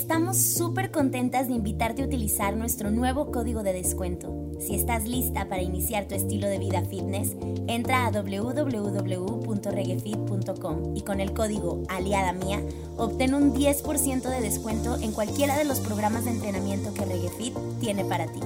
[0.00, 4.50] Estamos súper contentas de invitarte a utilizar nuestro nuevo código de descuento.
[4.58, 7.36] Si estás lista para iniciar tu estilo de vida fitness,
[7.68, 12.62] entra a www.reguefit.com y con el código Aliada Mía
[12.96, 18.06] obtén un 10% de descuento en cualquiera de los programas de entrenamiento que Reguefit tiene
[18.06, 18.40] para ti.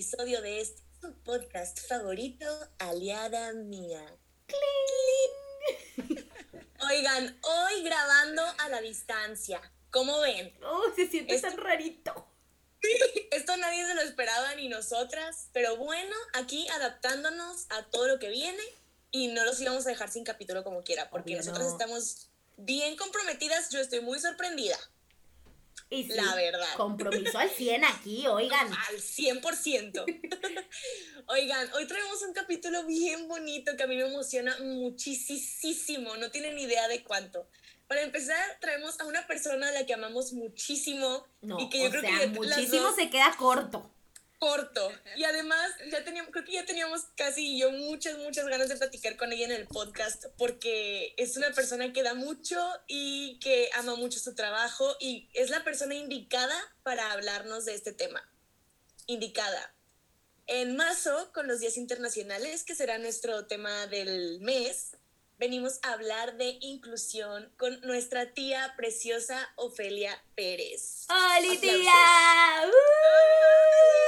[0.00, 0.82] Episodio de este
[1.24, 2.44] podcast favorito,
[2.78, 4.04] Aliada Mía.
[6.90, 9.58] Oigan, hoy grabando a la distancia.
[9.90, 10.54] ¿Cómo ven?
[10.62, 12.28] Oh, se siente Esto- tan rarito.
[13.30, 18.28] Esto nadie se lo esperaba ni nosotras, pero bueno, aquí adaptándonos a todo lo que
[18.28, 18.62] viene
[19.12, 21.72] y no los íbamos a dejar sin capítulo como quiera, porque Obvio nosotras no.
[21.72, 23.70] estamos bien comprometidas.
[23.70, 24.76] Yo estoy muy sorprendida,
[25.88, 26.66] Y sí, La verdad.
[26.76, 28.72] Compromiso al 100 aquí, oigan.
[28.72, 30.04] al 100%.
[31.28, 36.58] Oigan, hoy traemos un capítulo bien bonito que a mí me emociona muchísimo, no tienen
[36.58, 37.48] idea de cuánto.
[37.88, 41.86] Para empezar, traemos a una persona a la que amamos muchísimo No, y que yo
[41.86, 43.90] o creo sea, que muchísimo dos- se queda corto.
[44.38, 44.92] Corto.
[45.16, 49.16] Y además, ya teníamos, creo que ya teníamos casi yo muchas, muchas ganas de platicar
[49.16, 53.96] con ella en el podcast, porque es una persona que da mucho y que ama
[53.96, 58.22] mucho su trabajo y es la persona indicada para hablarnos de este tema.
[59.06, 59.72] Indicada.
[60.46, 64.92] En marzo, con los días internacionales, que será nuestro tema del mes,
[65.38, 71.06] venimos a hablar de inclusión con nuestra tía preciosa Ofelia Pérez.
[71.08, 71.60] ¡Hola, Aplausos.
[71.60, 72.64] tía!
[72.66, 74.05] ¡Uh!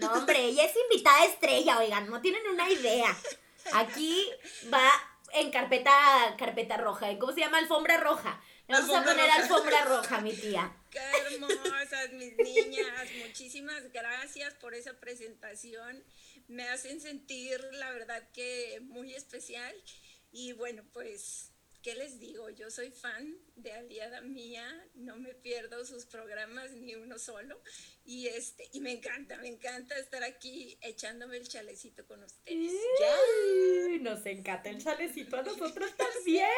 [0.00, 3.16] No, hombre, ella es invitada estrella, oigan, no tienen una idea.
[3.72, 4.30] Aquí
[4.72, 4.88] va
[5.32, 7.10] en carpeta, carpeta roja.
[7.10, 7.58] ¿y ¿Cómo se llama?
[7.58, 8.40] Alfombra roja.
[8.68, 9.34] Le Vamos a poner roja.
[9.36, 10.72] alfombra roja, mi tía.
[10.90, 10.98] Qué
[11.34, 13.08] hermosas mis niñas.
[13.24, 16.02] Muchísimas gracias por esa presentación.
[16.48, 19.74] Me hacen sentir, la verdad, que muy especial.
[20.32, 21.52] Y bueno, pues,
[21.86, 22.50] ¿qué les digo?
[22.50, 24.66] Yo soy fan de Aliada Mía.
[24.96, 27.60] No me pierdo sus programas ni uno solo.
[28.04, 32.72] Y, este, y me encanta, me encanta estar aquí echándome el chalecito con ustedes.
[34.00, 36.48] Nos encanta el chalecito a nosotros también.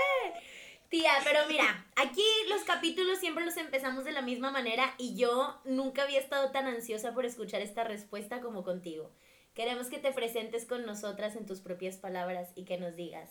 [0.89, 5.61] Tía, pero mira, aquí los capítulos siempre los empezamos de la misma manera y yo
[5.67, 9.13] nunca había estado tan ansiosa por escuchar esta respuesta como contigo.
[9.53, 13.29] Queremos que te presentes con nosotras en tus propias palabras y que nos digas,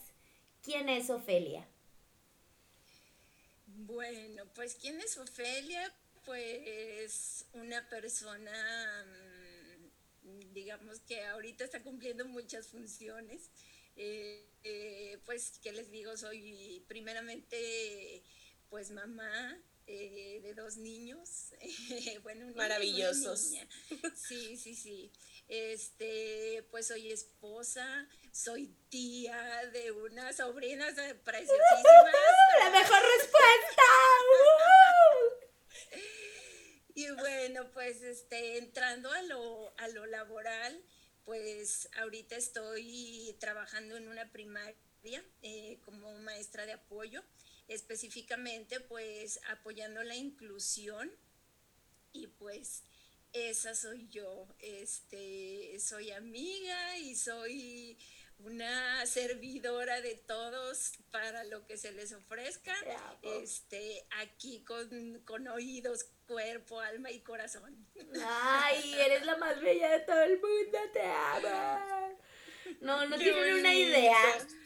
[0.62, 1.68] ¿quién es Ofelia?
[3.86, 5.94] Bueno, pues ¿quién es Ofelia?
[6.26, 9.06] Pues una persona,
[10.24, 13.52] mm, digamos que ahorita está cumpliendo muchas funciones.
[13.96, 16.18] Eh, eh, pues, ¿qué les digo?
[16.18, 18.24] Soy primeramente,
[18.70, 21.54] pues mamá eh, de dos niños.
[22.24, 23.52] bueno, un niño y una Maravillosos.
[23.52, 23.70] niña.
[24.16, 25.12] Sí, sí, sí.
[25.48, 30.94] Este, pues soy esposa, soy tía de unas sobrinas
[31.24, 32.14] preciosísimas.
[32.60, 33.84] ¡La mejor respuesta!
[36.94, 40.84] Y bueno, pues este, entrando a lo, a lo laboral,
[41.26, 47.24] pues ahorita estoy trabajando en una primaria eh, como maestra de apoyo,
[47.68, 51.12] específicamente pues apoyando la inclusión
[52.14, 52.84] y pues
[53.34, 57.98] esa soy yo, este, soy amiga y soy
[58.40, 62.74] una servidora de todos para lo que se les ofrezca,
[63.10, 63.34] amo.
[63.42, 67.88] este, aquí con, con oídos, cuerpo, alma y corazón.
[68.26, 72.18] Ay, eres la más bella de todo el mundo, te amo.
[72.82, 74.18] No, no Qué tienen una idea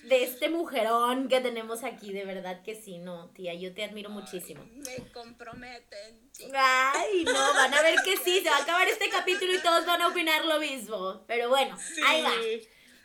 [0.04, 4.10] de este mujerón que tenemos aquí, de verdad que sí, no, tía, yo te admiro
[4.10, 4.64] muchísimo.
[4.74, 6.32] Me comprometen.
[6.32, 6.52] chicos.
[6.56, 9.86] Ay, no, van a ver que sí, se va a acabar este capítulo y todos
[9.86, 11.24] van a opinar lo mismo.
[11.28, 12.32] Pero bueno, ahí va.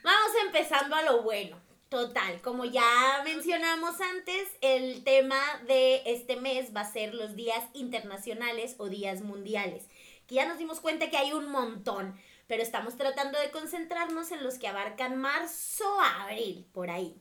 [0.07, 1.59] Vamos empezando a lo bueno.
[1.89, 5.37] Total, como ya mencionamos antes, el tema
[5.67, 9.83] de este mes va a ser los días internacionales o días mundiales,
[10.25, 12.17] que ya nos dimos cuenta que hay un montón,
[12.47, 17.17] pero estamos tratando de concentrarnos en los que abarcan marzo a abril, por ahí.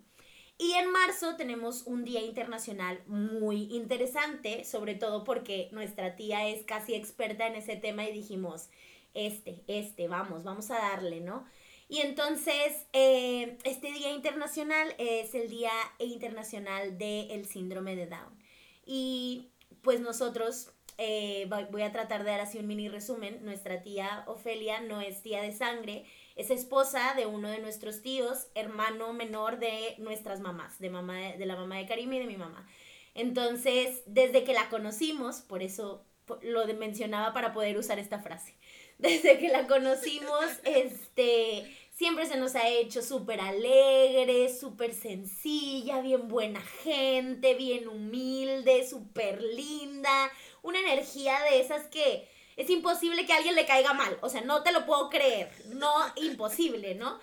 [0.57, 6.63] Y en marzo tenemos un día internacional muy interesante, sobre todo porque nuestra tía es
[6.63, 8.69] casi experta en ese tema y dijimos,
[9.13, 11.47] este, este, vamos, vamos a darle, ¿no?
[11.89, 18.39] Y entonces, eh, este Día Internacional es el Día Internacional del Síndrome de Down.
[18.85, 19.51] Y
[19.83, 23.45] pues nosotros, eh, voy a tratar de dar así un mini resumen.
[23.45, 26.05] Nuestra tía Ofelia no es tía de sangre,
[26.35, 31.39] es esposa de uno de nuestros tíos, hermano menor de nuestras mamás, de, mamá de,
[31.39, 32.67] de la mamá de Karim y de mi mamá.
[33.15, 36.05] Entonces, desde que la conocimos, por eso
[36.43, 38.55] lo mencionaba para poder usar esta frase.
[38.99, 46.29] Desde que la conocimos, este, siempre se nos ha hecho súper alegre, súper sencilla, bien
[46.29, 50.31] buena gente, bien humilde, súper linda,
[50.63, 54.41] una energía de esas que es imposible que a alguien le caiga mal, o sea,
[54.41, 57.19] no te lo puedo creer, no, imposible, ¿no?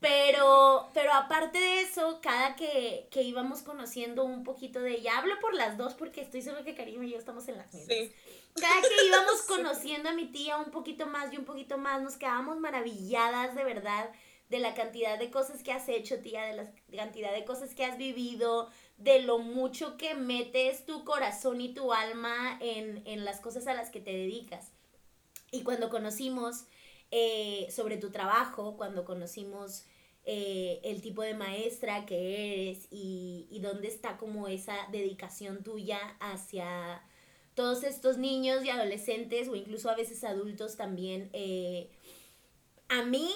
[0.00, 5.54] Pero, pero aparte de eso, cada que, íbamos conociendo un poquito de ella, hablo por
[5.54, 8.10] las dos porque estoy segura que Karim y yo estamos en las mismas.
[8.54, 12.16] Cada que íbamos conociendo a mi tía un poquito más y un poquito más, nos
[12.16, 14.10] quedábamos maravilladas de verdad
[14.52, 17.86] de la cantidad de cosas que has hecho, tía, de la cantidad de cosas que
[17.86, 18.68] has vivido,
[18.98, 23.72] de lo mucho que metes tu corazón y tu alma en, en las cosas a
[23.72, 24.72] las que te dedicas.
[25.50, 26.66] Y cuando conocimos
[27.10, 29.86] eh, sobre tu trabajo, cuando conocimos
[30.24, 35.98] eh, el tipo de maestra que eres y, y dónde está como esa dedicación tuya
[36.20, 37.02] hacia
[37.54, 41.28] todos estos niños y adolescentes o incluso a veces adultos también.
[41.32, 41.90] Eh,
[42.88, 43.30] a mí,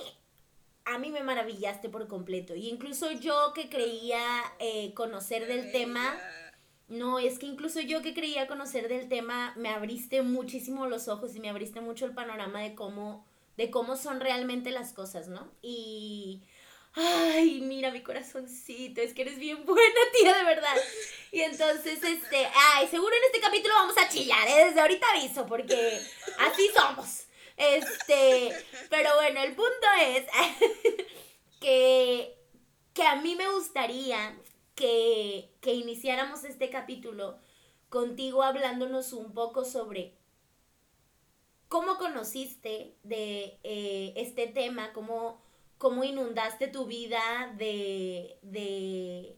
[0.84, 2.54] a mí me maravillaste por completo.
[2.54, 4.20] Y incluso yo que creía
[4.58, 6.18] eh, conocer del tema,
[6.88, 11.34] no, es que incluso yo que creía conocer del tema, me abriste muchísimo los ojos
[11.34, 13.24] y me abriste mucho el panorama de cómo,
[13.56, 15.50] de cómo son realmente las cosas, ¿no?
[15.62, 16.42] Y
[16.96, 20.76] ay, mira mi corazoncito, es que eres bien buena, tía, de verdad.
[21.30, 24.66] Y entonces, este, ay, seguro en este capítulo vamos a chillar, ¿eh?
[24.66, 26.00] Desde ahorita aviso, porque
[26.38, 27.26] así somos.
[27.56, 28.52] Este,
[28.90, 30.24] pero bueno, el punto es
[31.60, 32.36] que,
[32.92, 34.36] que a mí me gustaría
[34.74, 37.38] que, que iniciáramos este capítulo
[37.88, 40.14] contigo hablándonos un poco sobre
[41.68, 45.45] cómo conociste de eh, este tema, cómo
[45.78, 49.36] cómo inundaste tu vida de, de,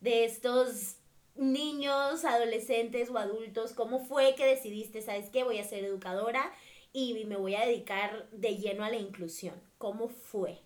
[0.00, 0.96] de estos
[1.34, 6.52] niños, adolescentes o adultos, cómo fue que decidiste, sabes qué, voy a ser educadora
[6.92, 9.60] y me voy a dedicar de lleno a la inclusión.
[9.78, 10.60] ¿Cómo fue?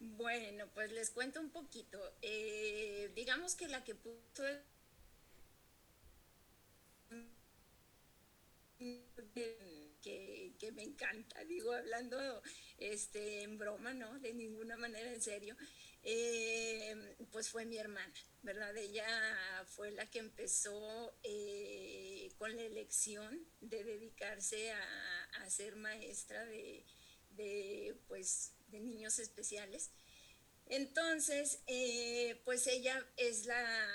[0.00, 1.98] Bueno, pues les cuento un poquito.
[2.22, 4.42] Eh, digamos que la que puso
[9.32, 12.18] que, que, me encanta, digo, hablando
[12.90, 14.18] este, en broma, ¿no?
[14.20, 15.56] De ninguna manera en serio,
[16.02, 18.76] eh, pues fue mi hermana, ¿verdad?
[18.76, 19.06] Ella
[19.68, 28.52] fue la que empezó eh, con la elección de dedicarse a, ser maestra de, pues,
[28.68, 29.90] de niños especiales.
[30.66, 33.88] Entonces, eh, pues ella es la,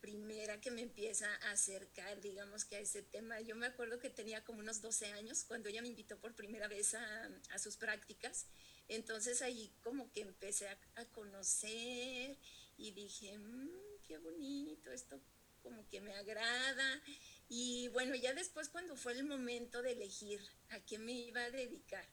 [0.00, 3.40] primera que me empieza a acercar, digamos que a ese tema.
[3.40, 6.68] Yo me acuerdo que tenía como unos 12 años cuando ella me invitó por primera
[6.68, 8.46] vez a, sus prácticas.
[8.88, 12.38] Entonces ahí como que empecé a, conocer
[12.76, 13.70] y dije, mm,
[14.06, 15.20] qué bonito, esto
[15.62, 17.02] como que me agrada.
[17.48, 20.40] Y bueno, ya después cuando fue el momento de elegir
[20.70, 22.06] a qué me iba a dedicar,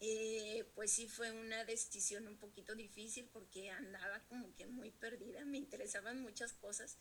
[0.00, 5.44] eh, pues sí fue una decisión un poquito difícil porque andaba como que muy perdida,
[5.44, 6.96] me interesaban muchas cosas,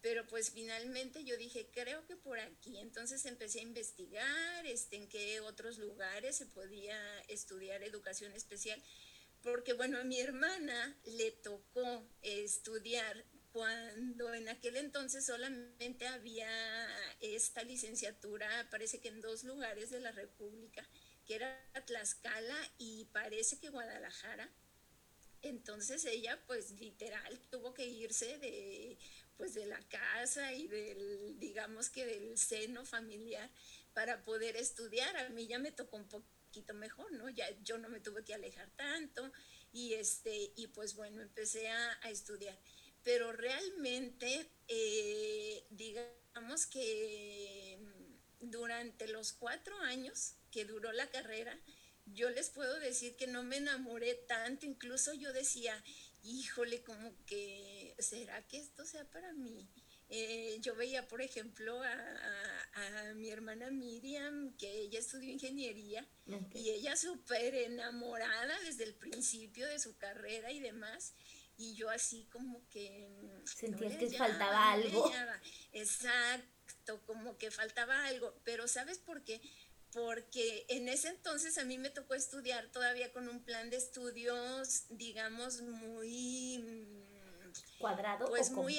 [0.00, 5.08] pero pues finalmente yo dije, creo que por aquí, entonces empecé a investigar este, en
[5.08, 6.96] qué otros lugares se podía
[7.28, 8.82] estudiar educación especial,
[9.42, 13.24] porque bueno, a mi hermana le tocó estudiar
[13.56, 16.46] cuando en aquel entonces solamente había
[17.20, 20.86] esta licenciatura, parece que en dos lugares de la República,
[21.26, 24.50] que era Tlaxcala y parece que Guadalajara.
[25.42, 28.98] Entonces ella pues literal tuvo que irse de
[29.36, 33.50] pues de la casa y del digamos que del seno familiar
[33.92, 35.16] para poder estudiar.
[35.16, 37.28] A mí ya me tocó un poquito mejor, ¿no?
[37.28, 39.30] Ya yo no me tuve que alejar tanto
[39.72, 42.58] y este y pues bueno, empecé a, estudiar.
[43.02, 47.78] Pero realmente eh, digamos que
[48.40, 51.54] durante los cuatro años que duró la carrera,
[52.06, 55.84] yo les puedo decir que no me enamoré tanto, incluso yo decía,
[56.22, 59.68] híjole, como que, ¿será que esto sea para mí?
[60.08, 66.08] Eh, yo veía, por ejemplo, a, mi hermana Miriam, que ella estudió ingeniería,
[66.54, 71.12] y ella súper enamorada desde el principio de su carrera y demás,
[71.58, 73.10] y yo así como que...
[73.44, 75.12] Sentías que faltaba algo.
[75.72, 79.42] Exacto, como que faltaba algo, pero ¿sabes por qué?
[79.96, 84.84] Porque en ese entonces a mí me tocó estudiar todavía con un plan de estudios,
[84.90, 86.95] digamos, muy
[87.78, 88.26] cuadrado.
[88.26, 88.76] Pues muy,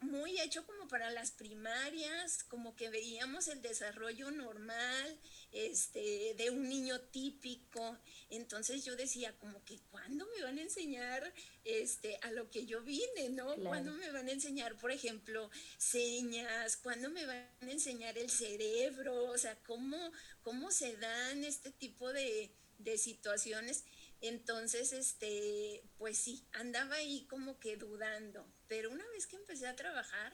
[0.00, 5.20] muy hecho como para las primarias, como que veíamos el desarrollo normal
[5.52, 7.98] este, de un niño típico.
[8.30, 11.32] Entonces yo decía, como que ¿cuándo me van a enseñar
[11.64, 13.54] este, a lo que yo vine, ¿no?
[13.56, 16.76] ¿Cuándo me van a enseñar, por ejemplo, señas?
[16.76, 19.24] ¿Cuándo me van a enseñar el cerebro?
[19.30, 23.84] O sea, ¿cómo, cómo se dan este tipo de, de situaciones?
[24.28, 29.76] Entonces, este, pues sí, andaba ahí como que dudando, pero una vez que empecé a
[29.76, 30.32] trabajar,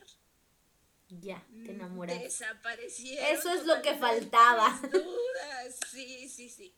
[1.09, 2.23] ya, te mm, enamoraste.
[2.23, 3.25] Desaparecieron.
[3.35, 4.79] Eso es lo que faltaba.
[4.91, 6.75] Dudas, sí, sí, sí.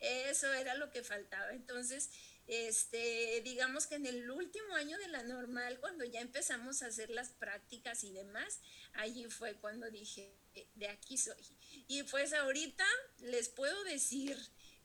[0.00, 1.52] Eso era lo que faltaba.
[1.52, 2.10] Entonces,
[2.46, 7.10] este, digamos que en el último año de la normal, cuando ya empezamos a hacer
[7.10, 8.60] las prácticas y demás,
[8.94, 10.34] allí fue cuando dije,
[10.74, 11.42] de aquí soy.
[11.88, 12.84] Y pues ahorita
[13.18, 14.38] les puedo decir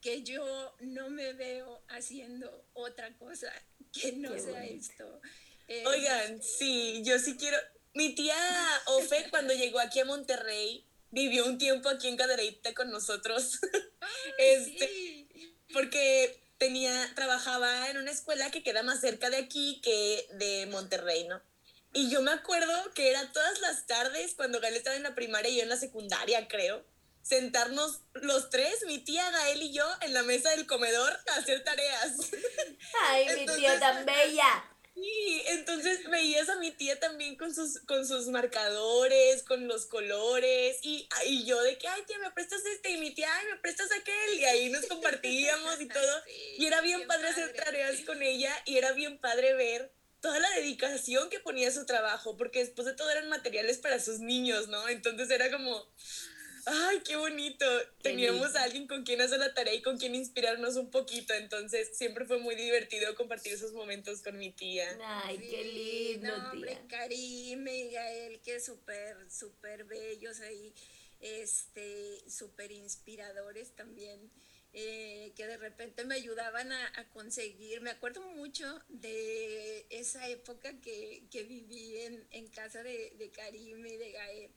[0.04, 3.52] que yo no me veo haciendo otra cosa
[3.94, 5.22] que no sea esto.
[5.86, 7.58] Oigan, sí, yo sí quiero.
[7.94, 8.36] Mi tía
[8.88, 13.60] Ofe, cuando llegó aquí a Monterrey, vivió un tiempo aquí en Cadereyta con nosotros.
[14.38, 15.28] este,
[15.72, 21.28] Porque tenía, trabajaba en una escuela que queda más cerca de aquí que de Monterrey,
[21.30, 21.42] ¿no?
[21.94, 25.50] Y yo me acuerdo que era todas las tardes cuando Gael estaba en la primaria
[25.50, 26.84] y yo en la secundaria, creo
[27.24, 31.64] sentarnos los tres, mi tía Gael y yo, en la mesa del comedor a hacer
[31.64, 32.14] tareas.
[33.02, 34.70] Ay, mi tía tan bella.
[34.94, 40.78] Sí, entonces veías a mi tía también con sus, con sus marcadores, con los colores,
[40.84, 43.58] y, y yo de que, ay, tía, me prestas este, y mi tía, ay, me
[43.58, 46.24] prestas aquel, y ahí nos compartíamos y todo.
[46.60, 50.50] y era bien, padre, hacer tareas con ella, y era bien padre ver toda la
[50.52, 54.68] dedicación que ponía a su trabajo, porque después de todo eran materiales para sus niños,
[54.68, 54.88] ¿no?
[54.88, 55.92] Entonces era como,
[56.66, 57.66] ay, qué bonito.
[58.02, 61.98] Teníamos a alguien con quien hacer la tarea y con quien inspirarnos un poquito, entonces
[61.98, 64.88] siempre fue muy divertido compartir esos momentos con mi tía.
[65.24, 70.74] Ay, qué lindo, no, hombre, Karim y Gael, que súper, súper bellos ahí,
[71.20, 74.32] este, súper inspiradores también.
[74.76, 81.28] Eh, que de repente me ayudaban a, conseguir, me acuerdo mucho de esa época que,
[81.30, 84.52] que viví en, en casa de, de Karim y de Gael,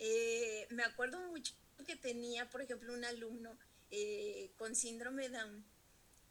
[0.00, 1.54] eh, me acuerdo mucho
[1.86, 3.56] que tenía, por ejemplo, un alumno
[3.90, 5.64] eh, con síndrome Down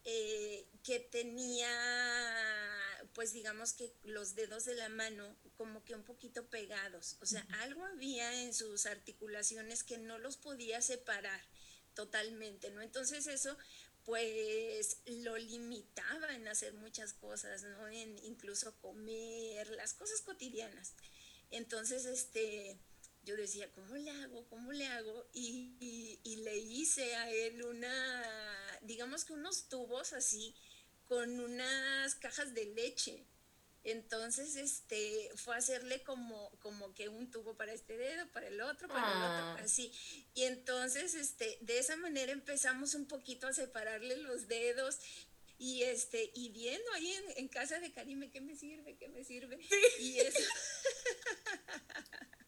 [0.05, 1.69] eh, que tenía,
[3.13, 7.45] pues digamos que los dedos de la mano como que un poquito pegados, o sea,
[7.59, 11.41] algo había en sus articulaciones que no los podía separar
[11.93, 12.81] totalmente, ¿no?
[12.81, 13.57] Entonces eso
[14.05, 17.87] pues lo limitaba en hacer muchas cosas, ¿no?
[17.89, 20.93] En incluso comer, las cosas cotidianas.
[21.51, 22.79] Entonces, este,
[23.29, 24.47] yo decía, ¿cómo le hago?
[24.47, 25.29] ¿Cómo le hago?
[25.33, 25.75] Y,
[26.43, 30.55] le hice a él una, digamos que unos tubos así,
[31.05, 33.27] con unas cajas de leche.
[33.83, 38.87] Entonces, este, fue hacerle como, como que un tubo para este dedo, para el otro,
[38.87, 39.57] para el otro, ah.
[39.63, 39.93] así.
[40.33, 44.99] Y entonces, este, de esa manera empezamos un poquito a separarle los dedos
[45.59, 48.97] y este, y viendo ahí en, en casa de Karime, ¿qué me sirve?
[48.97, 49.59] ¿Qué me sirve?
[49.99, 50.39] Y eso.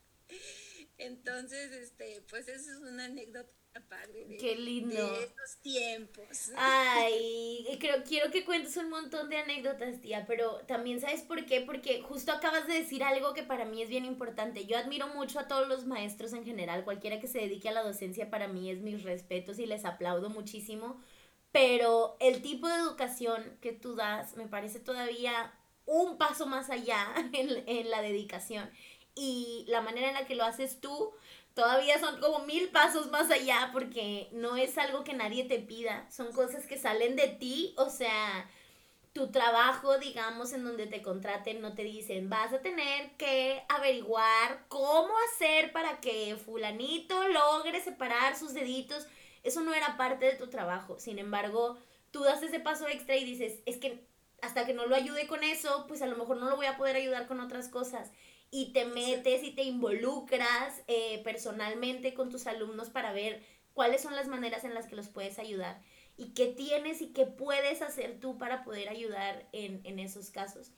[1.01, 4.95] Entonces, este, pues eso es una anécdota padre de, Qué lindo.
[4.95, 6.51] de estos tiempos.
[6.57, 11.61] Ay, creo, quiero que cuentes un montón de anécdotas, tía, pero también sabes por qué,
[11.61, 14.65] porque justo acabas de decir algo que para mí es bien importante.
[14.65, 17.83] Yo admiro mucho a todos los maestros en general, cualquiera que se dedique a la
[17.83, 21.01] docencia para mí es mis respetos y les aplaudo muchísimo,
[21.51, 25.53] pero el tipo de educación que tú das me parece todavía
[25.85, 28.69] un paso más allá en, en la dedicación
[29.15, 31.13] y la manera en la que lo haces tú
[31.53, 36.09] todavía son como mil pasos más allá porque no es algo que nadie te pida,
[36.09, 38.49] son cosas que salen de ti, o sea,
[39.13, 44.65] tu trabajo, digamos, en donde te contraten, no te dicen, vas a tener que averiguar
[44.69, 49.05] cómo hacer para que fulanito logre separar sus deditos,
[49.43, 51.77] eso no era parte de tu trabajo, sin embargo,
[52.11, 54.05] tú das ese paso extra y dices, es que
[54.41, 56.77] hasta que no lo ayude con eso, pues a lo mejor no lo voy a
[56.77, 58.11] poder ayudar con otras cosas
[58.51, 63.41] y te metes y te involucras eh, personalmente con tus alumnos para ver
[63.73, 65.81] cuáles son las maneras en las que los puedes ayudar
[66.17, 70.71] y qué tienes y qué puedes hacer tú para poder ayudar en, esos casos.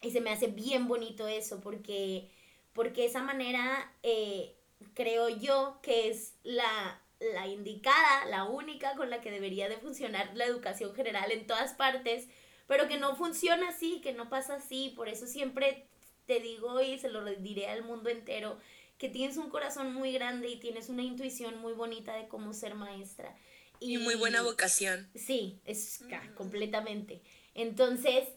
[0.00, 2.30] Y se me hace bien bonito eso porque,
[2.72, 4.54] porque esa manera eh,
[4.94, 10.30] creo yo que es la, la indicada, la única con la que debería de funcionar
[10.34, 12.28] la educación general en todas partes,
[12.68, 15.89] pero que no funciona así, que no pasa así, por eso siempre
[16.30, 18.56] te digo y se lo diré al mundo entero,
[18.98, 22.76] que tienes un corazón muy grande y tienes una intuición muy bonita de cómo ser
[22.76, 23.36] maestra.
[23.80, 25.10] Y, muy buena vocación.
[25.16, 26.04] Sí, es
[26.36, 27.20] completamente.
[27.52, 28.28] Entonces,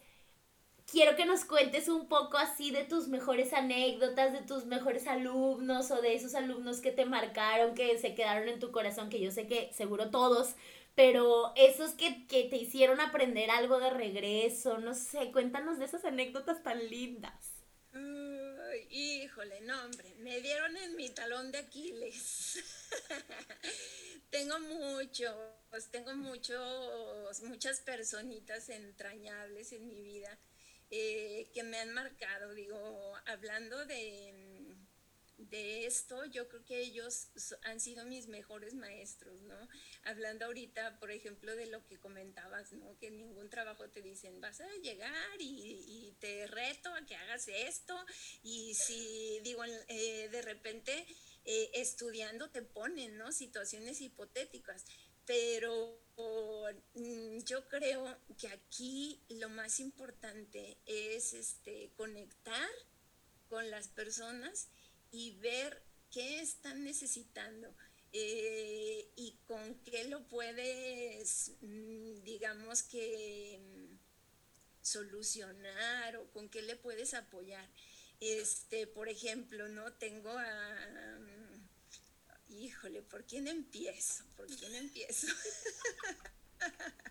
[0.92, 5.92] quiero que nos cuentes un poco así de tus mejores anécdotas, de tus mejores alumnos
[5.92, 9.30] o de esos alumnos que te marcaron, que se quedaron en tu corazón, que yo
[9.30, 10.56] sé que seguro todos,
[10.96, 16.04] pero esos que, que te hicieron aprender algo de regreso, no sé, cuéntanos de esas
[16.06, 17.54] anécdotas tan lindas
[18.90, 22.60] híjole, no, hombre, me dieron en mi talón de Aquiles.
[24.30, 25.36] tengo muchos,
[25.92, 30.40] tengo muchos, muchas personitas entrañables en mi vida
[30.90, 32.54] eh, que me han marcado.
[32.54, 34.63] Digo, hablando de
[35.38, 37.28] de esto, yo creo que ellos
[37.64, 39.56] han sido mis mejores maestros, ¿no?
[40.04, 42.98] Hablando ahorita, por ejemplo, de lo que comentabas, ¿no?
[43.00, 47.48] Que en ningún trabajo te dicen, vas a llegar y, te reto a que hagas
[47.48, 47.98] esto,
[48.44, 51.06] y si, digo, eh, de repente
[51.46, 53.32] eh, estudiando te ponen, ¿no?
[53.32, 54.86] Situaciones hipotéticas,
[55.26, 56.00] pero
[56.94, 62.70] mm, yo creo que aquí lo más importante es este, conectar
[63.50, 64.70] con las personas
[65.14, 67.74] y ver qué están necesitando
[68.12, 73.98] eh, y con qué lo puedes, mm, digamos que, mm,
[74.82, 77.70] solucionar o con qué le puedes apoyar.
[78.20, 79.94] Este, por ejemplo, ¿no?
[79.94, 81.20] Tengo a...
[81.20, 84.26] Mm, híjole, ¿por quién empiezo?
[84.36, 85.28] ¿Por quién empiezo?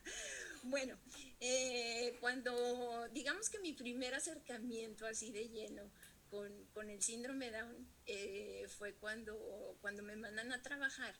[0.64, 0.99] bueno,
[1.40, 5.90] eh, cuando, digamos que mi primer acercamiento así de lleno
[6.32, 11.14] con, el síndrome Down eh, fue cuando, cuando me mandan a trabajar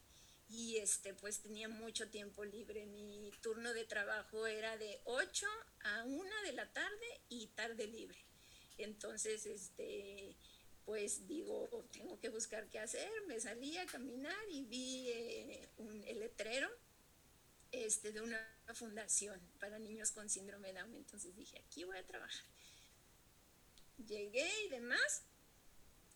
[0.49, 2.87] y este pues tenía mucho tiempo libre.
[2.87, 5.47] Mi turno de trabajo era de 8
[5.81, 8.19] a 1 de la tarde y tarde libre.
[8.78, 10.35] Entonces, este
[10.87, 13.11] pues digo, tengo que buscar qué hacer.
[13.28, 16.71] Me salí a caminar y vi eh, un, letrero
[17.71, 18.40] este, de una
[18.75, 20.95] fundación para niños con síndrome Down.
[20.95, 22.45] Entonces dije, aquí voy a trabajar
[24.07, 25.25] llegué y demás.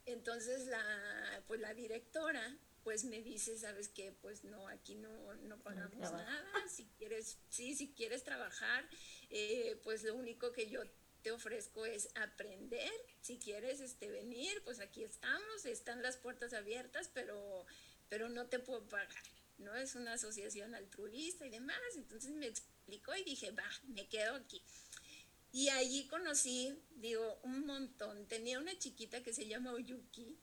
[0.05, 4.13] Entonces la, pues la directora pues me dice, ¿sabes qué?
[4.13, 6.69] Pues no, aquí no, no pagamos nada.
[6.69, 8.89] Si quieres, sí, si quieres trabajar,
[9.31, 10.83] eh, pues lo único que yo
[11.23, 12.93] te ofrezco es aprender.
[13.21, 17.67] Si quieres este, venir, pues aquí estamos, están las puertas abiertas, pero,
[18.09, 19.25] pero no te puedo pagar.
[19.59, 19.75] ¿no?
[19.75, 21.81] Es una asociación altruista y demás.
[21.97, 24.63] Entonces me explicó y dije, va, me quedo aquí.
[25.57, 28.29] Y allí conocí, digo, un montón.
[28.29, 30.37] Tenía una chiquita que se llama Oyuki,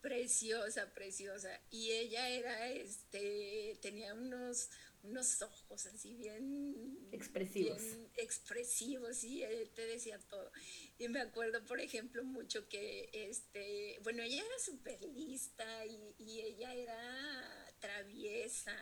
[0.00, 1.60] preciosa, preciosa.
[1.70, 4.70] Y ella era, este, tenía unos,
[5.02, 7.82] unos ojos así bien expresivos.
[8.16, 10.50] expresivos, y él te decía todo.
[10.96, 16.40] Y me acuerdo, por ejemplo, mucho que, este, bueno, ella era súper lista y, y
[16.40, 18.74] ella era traviesa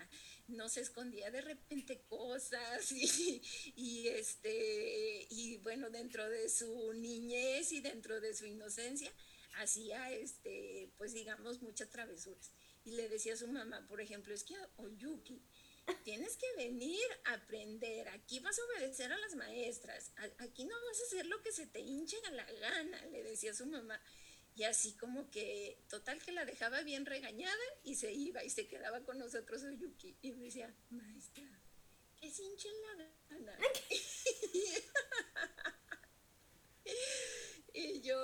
[0.46, 7.80] no se escondía de repente cosas y, este y bueno dentro de su niñez y
[7.80, 9.12] dentro de su inocencia
[9.56, 12.52] hacía este pues digamos muchas travesuras.
[12.84, 15.42] Y le decía a su mamá por ejemplo es que Oyuki
[16.04, 18.08] tienes que venir a aprender.
[18.10, 20.12] Aquí vas a obedecer a las maestras.
[20.38, 23.50] Aquí no vas a hacer lo que se te hinche a la gana le decía
[23.50, 24.00] a su mamá
[24.54, 28.66] y así como que, total que la dejaba bien regañada y se iba y se
[28.66, 30.16] quedaba con nosotros Oyuki.
[30.22, 31.48] Y me decía, maestra,
[32.20, 32.42] que se
[32.96, 33.58] la gana.
[37.74, 38.18] y yo,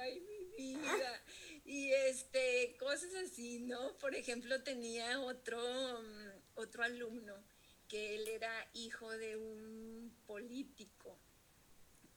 [0.00, 1.22] ay, mi vida.
[1.64, 3.96] Y este, cosas así, ¿no?
[3.98, 5.58] Por ejemplo, tenía otro,
[6.02, 7.42] mm, otro alumno
[7.88, 11.18] que él era hijo de un político.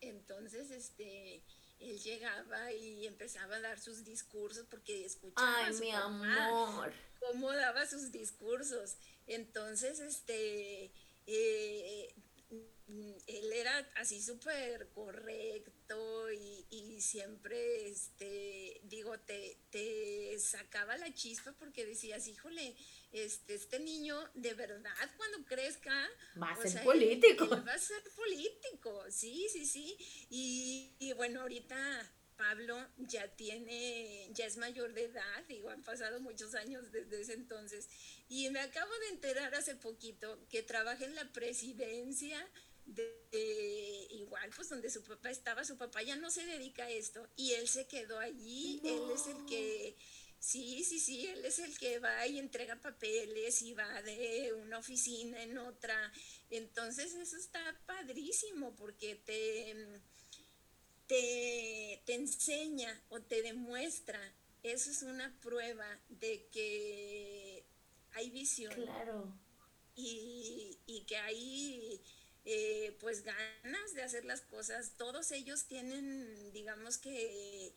[0.01, 1.43] Entonces, este,
[1.81, 6.93] él llegaba y empezaba a dar sus discursos porque escuchaba Ay, mi amor.
[7.19, 8.97] cómo daba sus discursos.
[9.27, 10.91] Entonces, este,
[11.27, 12.15] eh,
[13.27, 21.53] él era así súper correcto y, y, siempre, este, digo, te, te sacaba la chispa
[21.53, 22.75] porque decías, híjole,
[23.11, 26.09] este, este niño de verdad cuando crezca
[26.41, 27.47] va a ser político.
[27.49, 29.97] va a ser político, sí, sí, sí.
[30.29, 36.55] Y, bueno, ahorita Pablo ya tiene, ya es mayor de edad, digo, han pasado muchos
[36.55, 37.87] años desde ese entonces.
[38.29, 42.49] Y me acabo de enterar hace poquito que trabaja en la presidencia
[42.93, 47.27] de, igual, pues donde su papá estaba, su papá ya no se dedica a esto
[47.35, 49.97] y él se quedó allí, él es el que
[50.41, 54.79] Sí, sí, sí, él es el que va y entrega papeles y va de una
[54.79, 56.11] oficina en otra.
[56.49, 60.01] Entonces eso está padrísimo porque te,
[61.05, 64.19] te, te enseña o te demuestra.
[64.63, 67.63] Eso es una prueba de que
[68.13, 68.73] hay visión.
[68.73, 69.37] Claro.
[69.95, 72.01] Y, y que hay
[72.45, 74.93] eh, pues ganas de hacer las cosas.
[74.97, 77.73] Todos ellos tienen, digamos que,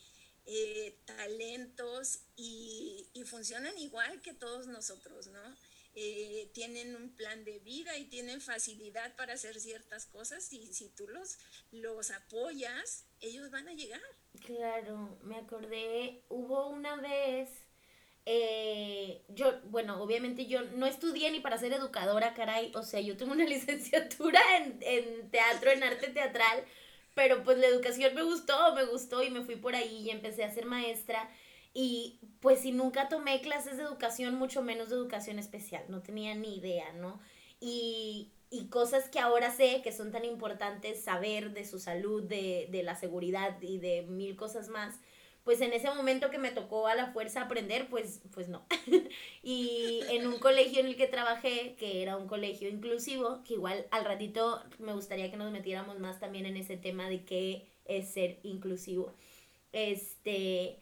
[0.46, 5.56] eh, talentos y, funcionan igual que todos nosotros, ¿no?
[5.94, 10.90] Eh, tienen un plan de vida y tienen facilidad para hacer ciertas cosas y si
[10.90, 11.38] tú los,
[11.70, 14.02] los apoyas, ellos van a llegar.
[14.44, 17.48] Claro, me acordé, hubo una vez
[18.26, 23.16] eh, yo, bueno, obviamente yo no estudié ni para ser educadora, caray, o sea, yo
[23.16, 26.64] tengo una licenciatura en, en teatro, en arte teatral,
[27.14, 30.44] pero pues la educación me gustó, me gustó y me fui por ahí y empecé
[30.44, 31.30] a ser maestra.
[31.74, 36.34] Y pues si nunca tomé clases de educación, mucho menos de educación especial, no tenía
[36.34, 37.20] ni idea, ¿no?
[37.60, 42.68] Y, y cosas que ahora sé que son tan importantes saber de su salud, de,
[42.70, 44.94] de la seguridad y de mil cosas más,
[45.44, 48.66] pues en ese momento que me tocó a la fuerza aprender, pues, pues no.
[49.42, 53.86] y en un colegio en el que trabajé, que era un colegio inclusivo, que igual
[53.90, 58.08] al ratito me gustaría que nos metiéramos más también en ese tema de qué es
[58.08, 59.12] ser inclusivo.
[59.72, 60.78] Este,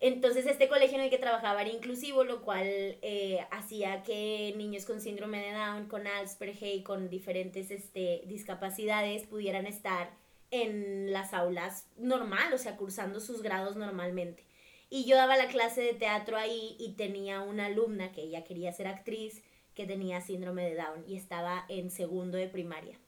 [0.00, 4.84] entonces este colegio en el que trabajaba era inclusivo, lo cual eh, hacía que niños
[4.84, 10.21] con síndrome de Down, con Asperger y con diferentes este, discapacidades pudieran estar
[10.52, 14.46] en las aulas normal, o sea, cursando sus grados normalmente.
[14.90, 18.72] Y yo daba la clase de teatro ahí y tenía una alumna que ella quería
[18.72, 19.42] ser actriz,
[19.74, 22.98] que tenía síndrome de Down y estaba en segundo de primaria.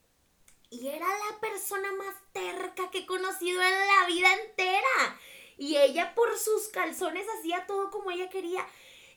[0.71, 5.19] Y era la persona más terca que he conocido en la vida entera.
[5.57, 8.65] Y ella por sus calzones hacía todo como ella quería.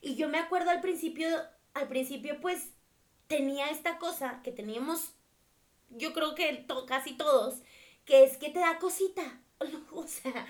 [0.02, 1.26] Y yo me acuerdo al principio,
[1.72, 2.68] al principio pues
[3.26, 5.14] tenía esta cosa que teníamos,
[5.88, 7.62] yo creo que casi todos,
[8.08, 9.22] que es que te da cosita.
[9.92, 10.46] O sea,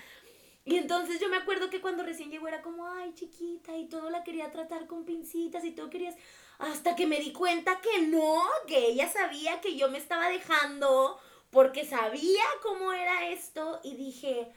[0.63, 4.09] y entonces yo me acuerdo que cuando recién llegó era como, ay, chiquita, y todo
[4.09, 6.15] la quería tratar con pincitas y todo querías,
[6.59, 11.19] hasta que me di cuenta que no, que ella sabía que yo me estaba dejando
[11.49, 14.51] porque sabía cómo era esto y dije,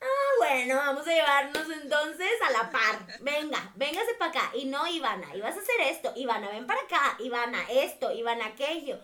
[0.00, 3.06] ah, bueno, vamos a llevarnos entonces a la par.
[3.20, 4.52] Venga, véngase para acá.
[4.56, 6.12] Y no, Ivana, ibas a hacer esto.
[6.16, 7.16] Ivana, ven para acá.
[7.20, 8.12] Ivana, esto.
[8.12, 8.98] Ivana, aquello.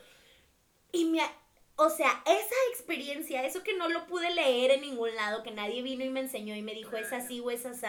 [0.93, 1.23] Y me,
[1.83, 5.81] o sea, esa experiencia, eso que no lo pude leer en ningún lado, que nadie
[5.81, 7.87] vino y me enseñó y me dijo es así o es así,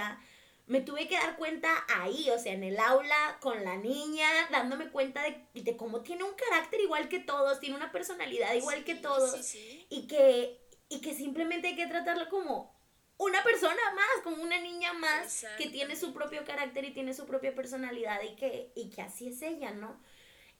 [0.66, 4.90] me tuve que dar cuenta ahí, o sea, en el aula, con la niña, dándome
[4.92, 8.96] cuenta de, de cómo tiene un carácter igual que todos, tiene una personalidad igual que
[8.96, 9.54] todos,
[9.90, 12.74] y que y que simplemente hay que tratarlo como
[13.18, 17.26] una persona más, como una niña más que tiene su propio carácter y tiene su
[17.26, 20.02] propia personalidad y que, y que así es ella, ¿no?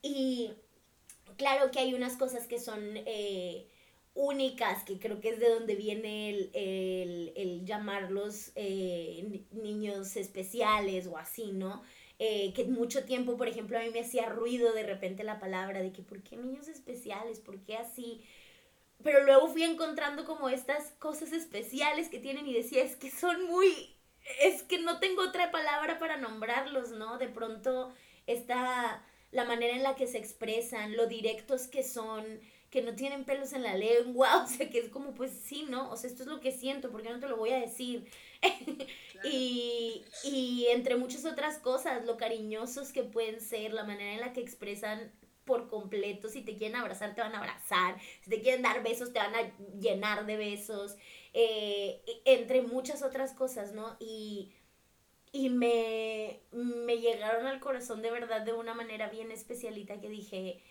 [0.02, 0.54] Y,
[1.38, 3.68] claro que hay unas cosas que son eh,
[4.14, 11.52] únicas, que creo que es de donde viene el, llamarlos eh, niños especiales o así,
[11.52, 11.84] ¿no?
[12.20, 15.82] Eh, que mucho tiempo, por ejemplo, a mí me hacía ruido de repente la palabra
[15.82, 17.40] de que, ¿por qué niños especiales?
[17.40, 18.22] ¿Por qué así?
[19.04, 23.48] Pero luego fui encontrando como estas cosas especiales que tienen y decía, es que son
[23.48, 23.96] muy,
[24.42, 27.18] es que no tengo otra palabra para nombrarlos, ¿no?
[27.18, 27.92] De pronto
[28.28, 32.40] esta la manera en la que se expresan, lo directos que son,
[32.70, 35.90] que no tienen pelos en la lengua, o sea, que es como, pues sí, ¿no?
[35.92, 38.10] O sea, esto es lo que siento, porque no te lo voy a decir?
[39.24, 44.34] y, y entre muchas otras cosas, lo cariñosos que pueden ser, la manera en la
[44.34, 45.12] que expresan
[45.46, 49.12] por completo, si te quieren abrazar, te van a abrazar, si te quieren dar besos,
[49.12, 50.96] te van a llenar de besos,
[51.34, 53.98] eh, entre muchas otras cosas, ¿no?
[54.00, 54.52] Y
[55.32, 60.62] y me, me llegaron al corazón de verdad de una manera bien especialita que dije,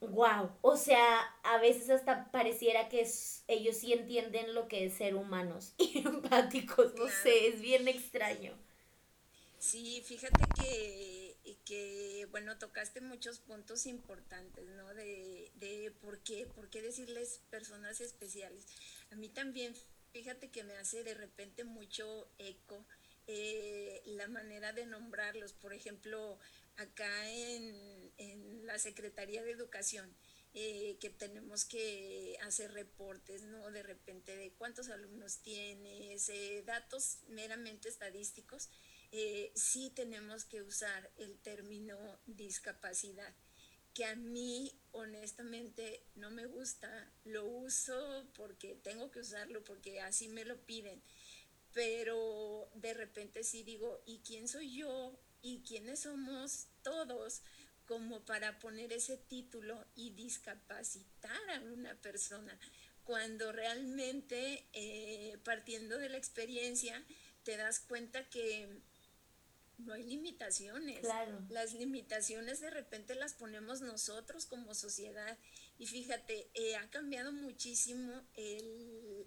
[0.00, 3.06] wow, o sea, a veces hasta pareciera que
[3.48, 8.56] ellos sí entienden lo que es ser humanos y empáticos, no sé, es bien extraño.
[9.58, 14.94] Sí, fíjate que, que, bueno, tocaste muchos puntos importantes, ¿no?
[14.94, 18.66] De, de por qué, por qué decirles personas especiales.
[19.10, 19.74] A mí también,
[20.12, 22.86] fíjate que me hace de repente mucho eco
[23.32, 25.52] eh, la manera de nombrarlos.
[25.52, 26.38] Por ejemplo,
[26.76, 30.12] acá en, la Secretaría de Educación,
[30.52, 33.70] eh, que tenemos que hacer reportes, ¿no?
[33.70, 38.68] De repente de cuántos alumnos tienes, eh, datos meramente estadísticos,
[39.54, 43.34] sí tenemos que usar el término discapacidad,
[43.94, 50.28] que a mí honestamente no me gusta, lo uso porque tengo que usarlo, porque así
[50.28, 51.02] me lo piden
[51.72, 55.18] pero de repente sí digo, ¿y quién soy yo?
[55.42, 57.42] ¿Y quiénes somos todos?
[57.90, 62.56] como para poner ese título y discapacitar a una persona,
[63.02, 67.04] cuando realmente eh, partiendo de la experiencia
[67.42, 68.80] te das cuenta que
[69.78, 71.00] no hay limitaciones.
[71.00, 71.44] Claro.
[71.48, 75.36] Las limitaciones de repente las ponemos nosotros como sociedad.
[75.76, 78.22] Y fíjate, eh, ha cambiado muchísimo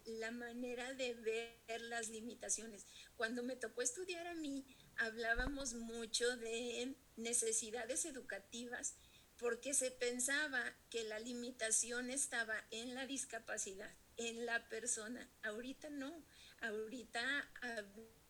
[0.06, 2.86] la manera de ver las limitaciones.
[3.16, 4.66] Cuando me tocó estudiar a mí,
[4.98, 8.96] hablábamos mucho de necesidades educativas
[9.38, 15.30] porque se pensaba que la limitación estaba en la discapacidad, en la persona.
[15.42, 16.24] Ahorita no,
[16.62, 17.52] ahorita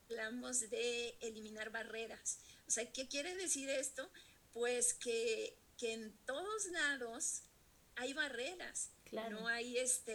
[0.09, 2.39] hablamos de eliminar barreras.
[2.67, 4.09] O sea, ¿qué quiere decir esto?
[4.53, 7.41] Pues que, en todos lados
[7.97, 8.91] hay barreras,
[9.29, 10.13] no hay este,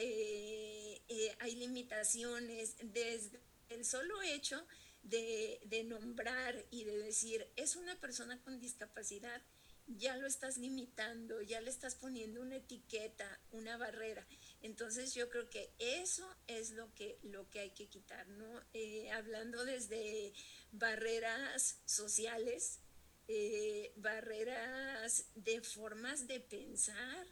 [1.09, 4.67] eh, hay limitaciones desde el solo hecho
[5.03, 9.43] de, nombrar y de decir es una persona con discapacidad,
[9.87, 14.27] ya lo estás limitando, ya le estás poniendo una etiqueta, una barrera.
[14.61, 18.63] Entonces yo creo que eso es lo que, lo que hay que quitar, ¿no?
[18.75, 20.35] Eh, hablando desde
[20.73, 22.81] barreras sociales,
[23.29, 27.27] eh, barreras de formas de pensar,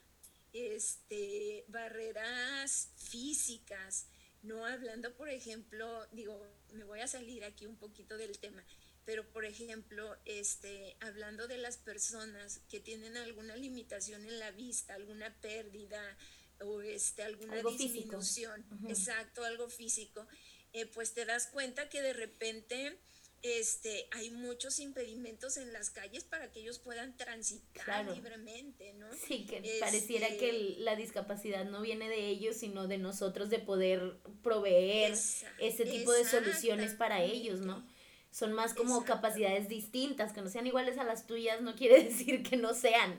[0.57, 4.07] este, barreras físicas,
[4.43, 6.41] no hablando, por ejemplo, digo,
[6.73, 8.65] me voy a salir aquí un poquito del tema,
[9.05, 14.95] pero por ejemplo, este, hablando de las personas que tienen alguna limitación en la vista,
[14.95, 16.17] alguna pérdida,
[16.61, 20.27] o este, alguna disminución, exacto, algo físico,
[20.73, 22.99] eh, pues te das cuenta que de repente
[23.43, 29.07] este, hay muchos impedimentos en las calles para que ellos puedan transitar libremente, ¿no?
[29.15, 33.59] Sí, que pareciera que este la discapacidad no viene de ellos, sino de nosotros de
[33.59, 35.13] poder proveer
[35.59, 37.87] ese tipo de soluciones para ellos, ¿no?
[38.31, 42.43] Son más como capacidades distintas, que no sean iguales a las tuyas, no quiere decir
[42.43, 43.19] que no sean.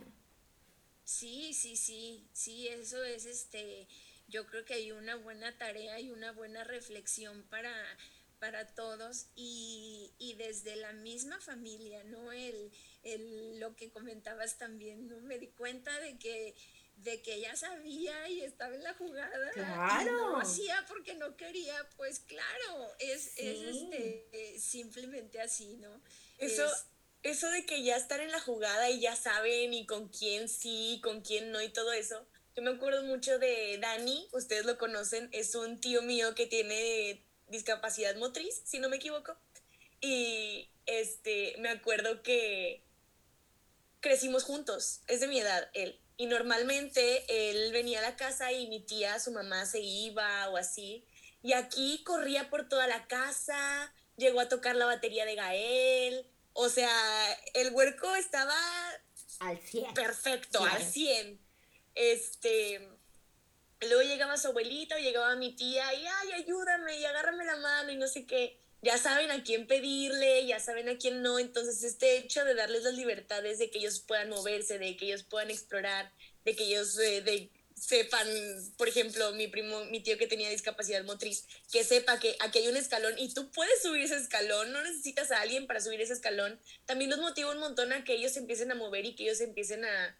[1.03, 3.87] Sí, sí, sí, sí, eso es este,
[4.27, 7.71] yo creo que hay una buena tarea y una buena reflexión para,
[8.39, 12.31] para todos y, y desde la misma familia, ¿no?
[12.31, 12.71] El,
[13.03, 15.19] el, lo que comentabas también, ¿no?
[15.21, 16.55] Me di cuenta de que
[16.97, 20.01] de que ella sabía y estaba en la jugada claro.
[20.01, 26.01] y no hacía porque no quería, pues claro, es, es este, simplemente así, ¿no?
[26.39, 26.65] Eso,
[27.23, 30.99] eso de que ya están en la jugada y ya saben y con quién sí,
[31.03, 32.27] con quién no y todo eso.
[32.55, 37.26] Yo me acuerdo mucho de Dani, ustedes lo conocen, es un tío mío que tiene
[37.47, 39.35] discapacidad motriz, si no me equivoco.
[40.01, 42.83] Y este, me acuerdo que
[43.99, 45.99] crecimos juntos, es de mi edad él.
[46.17, 50.57] Y normalmente él venía a la casa y mi tía, su mamá se iba o
[50.57, 51.05] así.
[51.43, 56.25] Y aquí corría por toda la casa, llegó a tocar la batería de Gael,
[56.59, 56.89] o sea,
[57.53, 58.57] el huerco estaba
[59.39, 59.93] al 100.
[59.93, 61.39] Perfecto, al 100.
[61.93, 62.89] Este,
[63.81, 67.91] luego llegaba su abuelita o llegaba mi tía y, ay, ayúdame y agárrame la mano
[67.91, 68.59] y no sé qué.
[68.81, 71.39] Ya saben a quién pedirle, ya saben a quién no.
[71.39, 75.23] Entonces, este hecho de darles las libertades de que ellos puedan moverse, de que ellos
[75.23, 76.13] puedan explorar,
[76.45, 78.27] de que ellos, eh, de sepan,
[78.77, 82.67] por ejemplo, mi primo, mi tío que tenía discapacidad motriz, que sepa que aquí hay
[82.67, 86.13] un escalón y tú puedes subir ese escalón, no necesitas a alguien para subir ese
[86.13, 89.23] escalón, también los motiva un montón a que ellos se empiecen a mover y que
[89.23, 90.19] ellos empiecen a,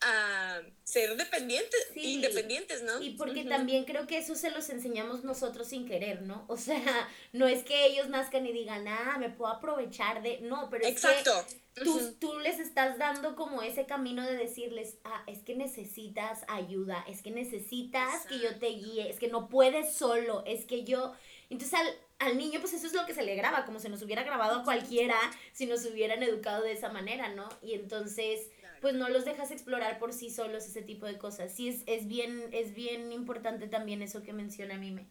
[0.00, 3.02] a ser dependientes, independientes, ¿no?
[3.02, 6.44] Y porque también creo que eso se los enseñamos nosotros sin querer, ¿no?
[6.48, 10.68] O sea, no es que ellos nazcan y digan, ah, me puedo aprovechar de, no,
[10.70, 11.32] pero es Exacto.
[11.74, 16.44] que tú, tú les estás dando como ese camino de decirles, ah, es que necesitas
[16.48, 20.84] ayuda, es que necesitas que yo te guíe, es que no puedes solo, es que
[20.84, 21.14] yo,
[21.50, 21.86] entonces al,
[22.18, 24.60] al niño, pues eso es lo que se le graba, como se nos hubiera grabado
[24.60, 25.18] a cualquiera
[25.52, 27.48] si nos hubieran educado de esa manera, ¿no?
[27.62, 28.50] Y entonces
[28.80, 31.52] pues no los dejas explorar por sí solos ese tipo de cosas.
[31.52, 35.06] Sí, es, es, bien, es bien importante también eso que menciona Mime.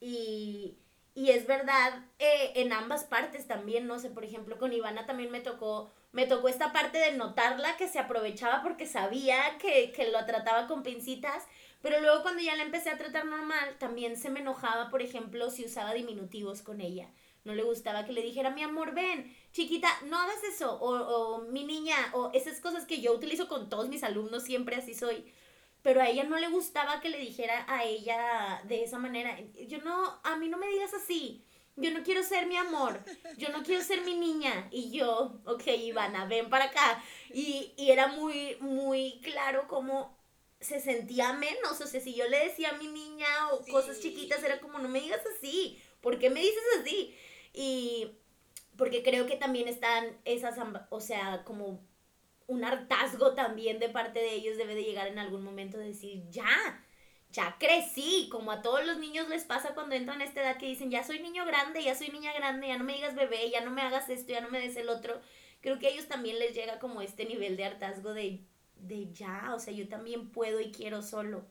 [0.00, 0.78] Y,
[1.14, 5.30] y es verdad, eh, en ambas partes también, no sé, por ejemplo, con Ivana también
[5.30, 10.10] me tocó, me tocó esta parte de notarla que se aprovechaba porque sabía que, que
[10.10, 11.44] lo trataba con pincitas,
[11.82, 15.50] pero luego cuando ya la empecé a tratar normal, también se me enojaba, por ejemplo,
[15.50, 17.08] si usaba diminutivos con ella.
[17.44, 21.64] No le gustaba que le dijera, mi amor, ven, chiquita, no hagas eso, o, mi
[21.64, 25.24] niña, o esas cosas que yo utilizo con todos mis alumnos, siempre así soy.
[25.82, 29.38] Pero a ella no le gustaba que le dijera a ella de esa manera.
[29.66, 31.42] Yo no, a mí no me digas así.
[31.76, 33.02] Yo no quiero ser mi amor.
[33.38, 34.68] Yo no quiero ser mi niña.
[34.72, 37.02] Y yo, ok, Ivana, ven para acá.
[37.32, 40.18] Y, y era muy, muy claro cómo
[40.60, 41.80] se sentía menos.
[41.80, 44.88] O sea, si yo le decía a mi niña o cosas chiquitas, era como, no
[44.88, 45.80] me digas así.
[46.00, 47.14] ¿Por qué me dices así?
[47.54, 48.10] Y
[48.76, 50.58] porque creo que también están esas,
[50.90, 51.86] o sea, como
[52.46, 56.24] un hartazgo también de parte de ellos debe de llegar en algún momento de decir,
[56.30, 56.84] ya,
[57.30, 60.66] ya crecí, como a todos los niños les pasa cuando entran a esta edad que
[60.66, 63.62] dicen, ya soy niño grande, ya soy niña grande, ya no me digas bebé, ya
[63.62, 65.20] no me hagas esto, ya no me des el otro.
[65.60, 68.44] Creo que a ellos también les llega como este nivel de hartazgo de,
[68.76, 71.46] de ya, o sea, yo también puedo y quiero solo.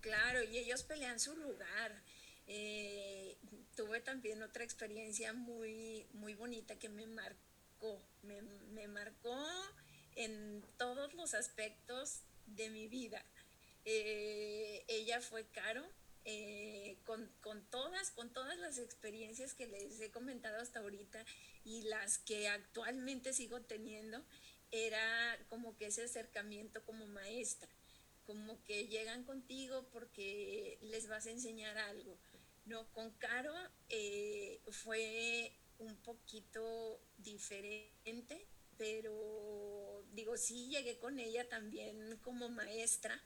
[0.00, 2.02] Claro, y ellos pelean su lugar.
[2.46, 3.38] Eh,
[3.84, 9.36] tuve también otra experiencia muy, muy bonita que me marcó, me, marcó
[10.14, 13.24] en todos los aspectos de mi vida.
[13.84, 15.84] Eh, ella fue Caro,
[16.24, 21.24] eh, con, con, todas, con todas las experiencias que les he comentado hasta ahorita
[21.64, 24.24] y las que actualmente sigo teniendo,
[24.70, 27.68] era como que ese acercamiento como maestra,
[28.26, 32.16] como que llegan contigo porque les vas a enseñar algo.
[32.64, 33.54] No, con Caro
[33.88, 38.46] eh, fue un poquito diferente,
[38.78, 43.20] pero digo, sí llegué con ella también como maestra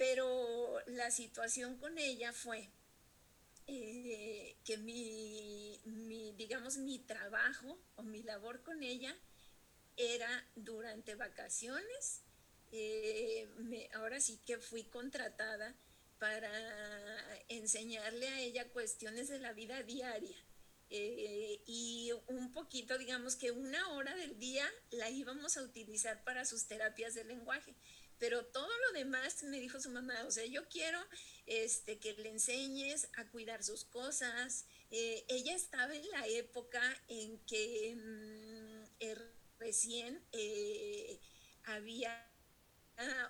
[0.00, 2.70] pero la situación con ella fue
[3.66, 5.78] eh, que mi,
[6.38, 9.14] digamos, mi trabajo o mi labor con ella
[9.98, 12.22] era durante vacaciones.
[12.72, 13.46] Eh,
[13.92, 15.76] ahora sí que fui contratada
[16.20, 16.52] para
[17.48, 20.36] enseñarle a ella cuestiones de la vida diaria.
[20.92, 26.44] Eh, y un poquito, digamos que una hora del día la íbamos a utilizar para
[26.44, 27.74] sus terapias de lenguaje
[28.20, 31.00] pero todo lo demás me dijo su mamá, o sea, yo quiero
[31.46, 34.66] este, que le enseñes a cuidar sus cosas.
[34.90, 41.18] Eh, ella estaba en la época en que mm, er, recién eh,
[41.64, 42.26] había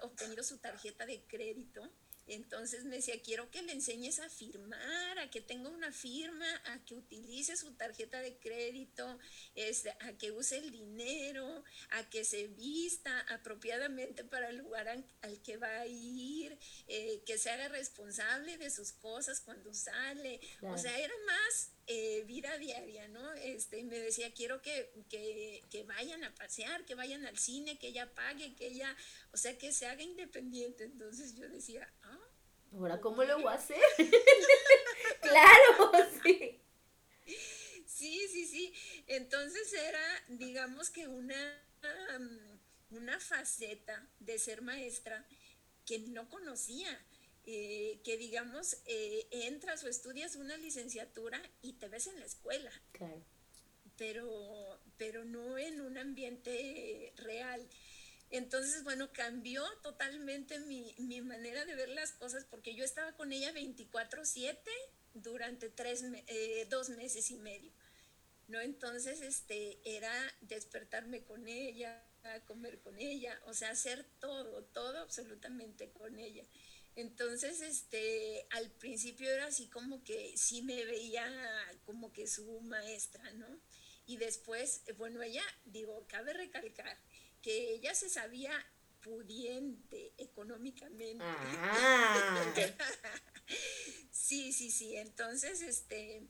[0.02, 1.88] obtenido su tarjeta de crédito
[2.34, 6.84] entonces me decía, quiero que le enseñes a firmar, a que tenga una firma, a
[6.84, 9.18] que utilice su tarjeta de crédito,
[9.54, 15.04] este, a que use el dinero, a que se vista apropiadamente para el lugar al,
[15.42, 20.40] que va a ir, eh, que se haga responsable de sus cosas cuando sale.
[20.62, 23.32] O sea, era más eh, vida diaria, ¿no?
[23.32, 27.88] Este, me decía, quiero que, que, que, vayan a pasear, que vayan al cine, que
[27.88, 28.96] ella pague, que ella,
[29.32, 30.84] o sea, que se haga independiente.
[30.84, 32.20] Entonces yo decía, ah.
[32.74, 33.82] Ahora, ¿cómo lo voy a hacer?
[35.20, 35.90] claro,
[36.22, 36.60] sí.
[37.86, 38.72] Sí, sí, sí.
[39.08, 41.60] Entonces era, digamos que una,
[42.90, 45.26] una faceta de ser maestra
[45.84, 47.04] que no conocía
[47.52, 52.70] eh, que digamos, eh, entras o estudias una licenciatura y te ves en la escuela.
[52.92, 53.24] Claro.
[53.96, 57.66] Pero, pero no en un ambiente real.
[58.30, 63.32] Entonces, bueno, cambió totalmente mi, mi manera de ver las cosas porque yo estaba con
[63.32, 64.70] ella 24/7
[65.14, 67.72] durante tres, eh, dos meses y medio.
[68.46, 68.60] ¿no?
[68.60, 72.00] Entonces, este, era despertarme con ella,
[72.46, 76.44] comer con ella, o sea, hacer todo, todo absolutamente con ella.
[77.00, 81.26] Entonces, este, al principio era así como que sí me veía
[81.84, 83.60] como que su maestra, ¿no?
[84.06, 86.98] Y después, bueno, ella, digo, cabe recalcar
[87.42, 88.52] que ella se sabía
[89.00, 91.24] pudiente económicamente.
[91.24, 92.54] Ah.
[94.10, 94.96] sí, sí, sí.
[94.96, 96.26] Entonces, este,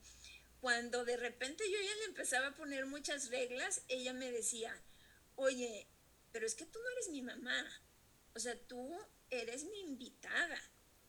[0.61, 4.75] cuando de repente yo ya le empezaba a poner muchas reglas, ella me decía,
[5.37, 5.89] oye,
[6.33, 7.67] pero es que tú no eres mi mamá.
[8.35, 8.97] O sea, tú
[9.31, 10.61] eres mi invitada.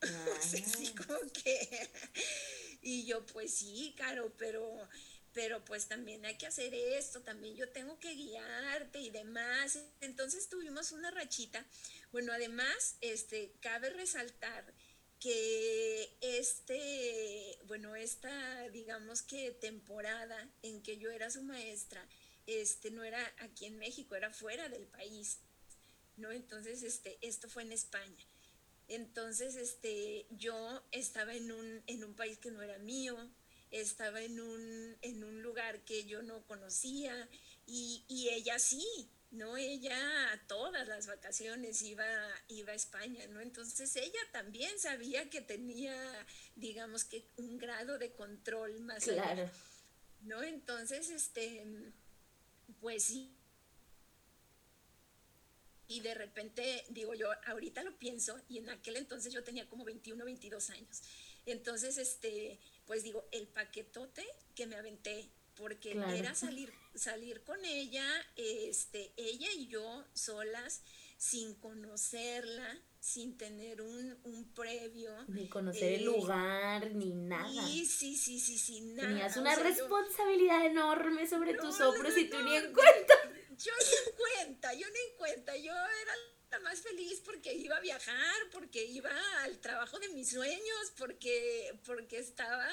[0.39, 1.89] Así como que,
[2.81, 4.87] y yo, pues sí, Caro, pero,
[5.33, 9.79] pero pues también hay que hacer esto, también yo tengo que guiarte y demás.
[10.01, 11.65] Entonces tuvimos una rachita.
[12.11, 14.73] Bueno, además, este, cabe resaltar
[15.19, 22.03] que este, bueno, esta, digamos que temporada en que yo era su maestra,
[22.47, 25.39] este, no era aquí en México, era fuera del país.
[26.21, 26.31] ¿No?
[26.31, 28.25] Entonces, este, esto fue en España.
[28.87, 33.17] Entonces, este, yo estaba en un, en un país que no era mío,
[33.71, 37.29] estaba en un, en un lugar que yo no conocía
[37.65, 38.85] y, y ella sí,
[39.31, 39.55] ¿no?
[39.55, 42.05] Ella a todas las vacaciones iba,
[42.49, 43.39] iba a España, ¿no?
[43.39, 45.95] Entonces ella también sabía que tenía,
[46.55, 49.49] digamos que un grado de control más claro.
[50.23, 50.43] ¿no?
[50.43, 51.65] Entonces, este,
[52.79, 53.31] pues sí,
[55.91, 59.83] y de repente, digo yo, ahorita lo pienso y en aquel entonces yo tenía como
[59.83, 61.01] 21, 22 años.
[61.45, 64.25] Entonces, este, pues digo, el paquetote
[64.55, 68.05] que me aventé, porque era salir, salir con ella,
[68.37, 70.81] este, ella y yo solas,
[71.17, 75.11] sin conocerla, sin tener un, un previo.
[75.27, 77.67] Ni conocer el eh, lugar, ni nada.
[77.67, 79.09] Sí, sí, sí, sí, sí, nada.
[79.09, 83.13] Tenías una responsabilidad enorme sobre tus hombros y tú ni en cuenta
[83.63, 86.13] yo ni en cuenta, yo ni en cuenta, yo era
[86.51, 89.11] la más feliz porque iba a viajar, porque iba
[89.43, 92.67] al trabajo de mis sueños, porque, porque estaba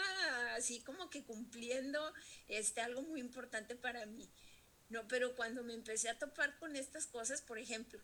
[0.55, 2.13] así como que cumpliendo
[2.49, 4.29] este, algo muy importante para mí.
[4.89, 8.01] No, pero cuando me empecé a topar con estas cosas, por ejemplo,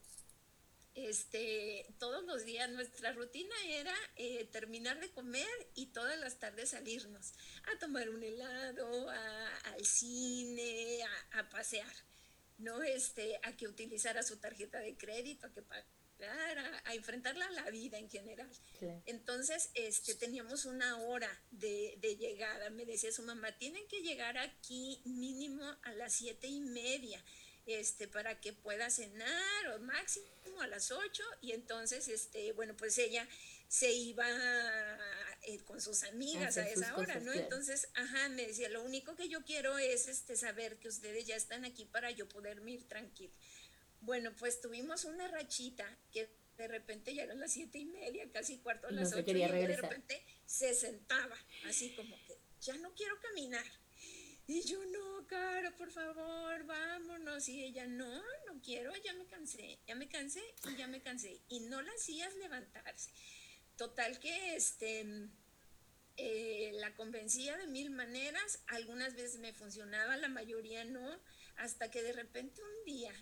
[0.94, 6.70] este, todos los días nuestra rutina era eh, terminar de comer y todas las tardes
[6.70, 7.32] salirnos
[7.72, 11.00] a tomar un helado, al cine,
[11.32, 11.92] a, pasear,
[12.58, 12.82] ¿no?
[12.82, 17.70] Este, a que utilizara su tarjeta de crédito, a que pagara, a, enfrentarla a la
[17.70, 18.50] vida en general.
[19.06, 22.70] Entonces, este, teníamos una hora de, de, llegada.
[22.70, 27.22] Me decía su mamá, tienen que llegar aquí mínimo a las siete y media
[27.66, 30.26] este, para que pueda cenar o máximo
[30.60, 33.26] a las 8 y entonces, este, bueno, pues ella
[33.68, 34.26] se iba
[35.46, 37.32] eh, con sus amigas a esa hora, ¿no?
[37.32, 41.36] Entonces, ajá, me decía, lo único que yo quiero es este, saber que ustedes ya
[41.36, 43.34] están aquí para yo poder ir tranquila.
[44.00, 48.58] Bueno, pues tuvimos una rachita que de repente ya eran las siete y media, casi
[48.58, 51.36] cuarto a las ocho, y de repente se sentaba,
[51.66, 53.64] así como que ya no quiero caminar
[54.46, 57.48] y yo, no, Caro, por favor, vámonos.
[57.48, 58.14] Y ella, no,
[58.46, 61.40] no quiero, ya me cansé, ya me cansé y ya me cansé.
[61.48, 63.10] Y no la hacías levantarse.
[63.76, 65.04] Total que este,
[66.16, 71.20] eh, la convencía de mil maneras, algunas veces me funcionaba, la mayoría no,
[71.56, 73.12] hasta que de repente un día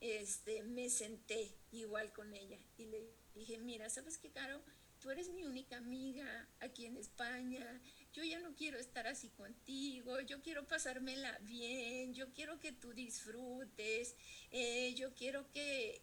[0.00, 4.62] este, me senté igual con ella y le dije, mira, ¿sabes qué, Caro?
[5.00, 7.80] Tú eres mi única amiga aquí en España
[8.12, 12.92] yo ya no quiero estar así contigo, yo quiero pasármela bien, yo quiero que tú
[12.92, 14.14] disfrutes,
[14.50, 16.02] eh, yo quiero que,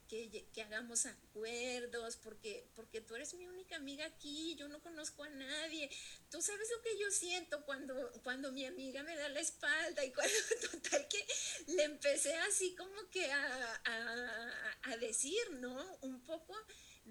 [0.66, 5.90] hagamos acuerdos, porque, porque tú eres mi única amiga aquí, yo no conozco a nadie.
[6.32, 10.12] Tú sabes lo que yo siento cuando, cuando mi amiga me da la espalda y
[10.14, 10.36] cuando
[10.72, 11.26] total que
[11.74, 14.52] le empecé así como que a,
[14.84, 15.98] a decir, ¿no?
[16.02, 16.56] Un poco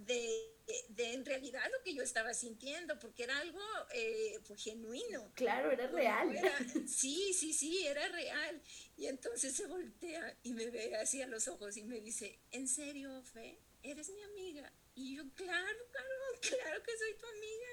[0.06, 0.54] de,
[0.96, 3.60] en realidad lo que yo estaba sintiendo, porque era algo
[3.92, 5.32] eh, pues, genuino.
[5.34, 6.28] Claro, era real.
[6.88, 8.62] sí, sí, sí, era real.
[8.96, 12.68] Y entonces se voltea y me ve así a los ojos y me dice, ¿en
[12.68, 13.58] serio, Fe?
[13.82, 14.72] ¿Eres mi amiga?
[14.94, 17.68] Y yo, claro, claro, claro que soy tu amiga.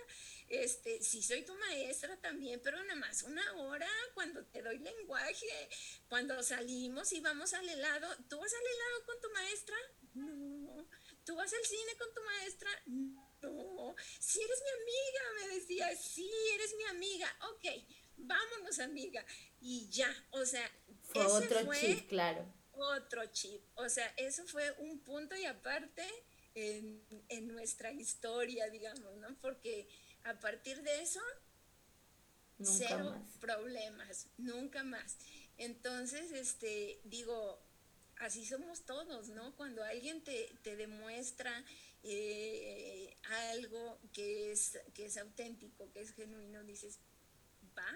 [0.47, 5.69] Este, sí soy tu maestra también, pero nada más una hora cuando te doy lenguaje,
[6.07, 9.75] cuando salimos y vamos al helado, ¿tú vas al helado con tu maestra?
[10.13, 10.64] No.
[11.25, 12.69] ¿Tú vas al cine con tu maestra?
[12.85, 17.65] No, si eres mi amiga, me decía, sí, eres mi amiga, ok,
[18.17, 19.25] vámonos amiga.
[19.59, 20.69] Y ya, o sea,
[21.03, 22.45] fue otro chip, claro.
[22.73, 26.05] Otro chip, o sea, eso fue un punto y aparte
[26.53, 29.35] en, en nuestra historia, digamos, ¿no?
[29.41, 29.87] Porque
[30.23, 31.21] a partir de eso,
[32.61, 35.17] cero problemas, nunca más.
[35.57, 37.61] Entonces, este, digo,
[38.19, 39.55] así somos todos, ¿no?
[39.55, 41.63] Cuando alguien te, demuestra
[42.03, 43.17] eh,
[43.51, 46.99] algo que es, que es auténtico, que es genuino, dices,
[47.77, 47.95] va.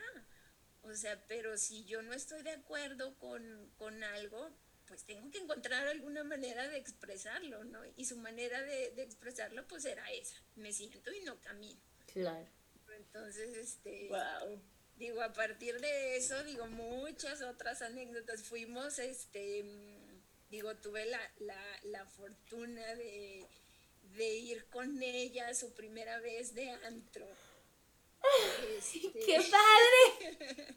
[0.82, 4.51] O sea, pero si yo no estoy de acuerdo con, algo,
[4.88, 7.82] pues tengo que encontrar alguna manera de expresarlo, ¿no?
[7.95, 10.38] Y su manera de, de expresarlo, pues era esa.
[10.55, 11.82] Me siento y no camino.
[12.07, 12.47] Claro.
[12.97, 14.07] Entonces, este...
[14.09, 14.61] Wow
[14.99, 18.43] digo, a partir de eso, digo, muchas otras anécdotas.
[18.43, 19.63] Fuimos, este,
[20.50, 23.47] digo, tuve la, fortuna de,
[24.18, 27.28] ir con ella su primera vez de antro.
[28.78, 30.76] Este, ¡Qué padre!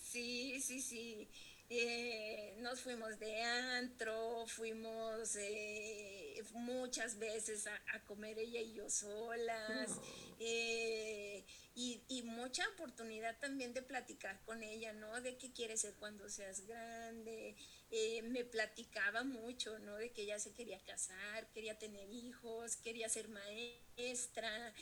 [0.00, 1.28] sí, sí, sí.
[1.70, 10.00] Eh, nos fuimos de antro, fuimos eh, muchas veces a, comer ella y yo solas.
[10.40, 11.44] Eh,
[11.74, 15.20] y, mucha oportunidad también de platicar con ella, ¿no?
[15.20, 17.54] De qué quiere ser cuando seas grande.
[18.24, 19.96] Me platicaba mucho, ¿no?
[19.96, 24.74] De que ella se quería casar, quería tener hijos, quería ser maestra.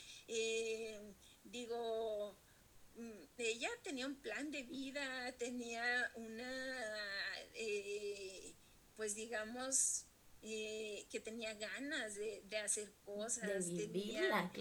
[1.45, 2.46] Digo, mm,
[3.39, 6.95] ella tenía un plan de vida, tenía una,
[7.55, 8.55] eh,
[8.97, 10.07] pues digamos,
[10.43, 14.53] eh, que tenía ganas de, hacer cosas, tenía,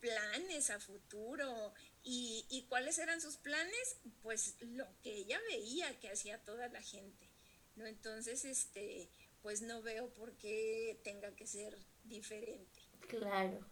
[0.00, 1.74] planes a futuro.
[2.04, 3.96] Y, cuáles eran sus planes?
[4.22, 7.28] Pues lo que ella veía que hacía toda la gente.
[7.76, 7.86] ¿no?
[7.86, 9.08] Entonces, este,
[9.40, 12.80] pues no veo por qué tenga que ser diferente.
[13.08, 13.71] Claro.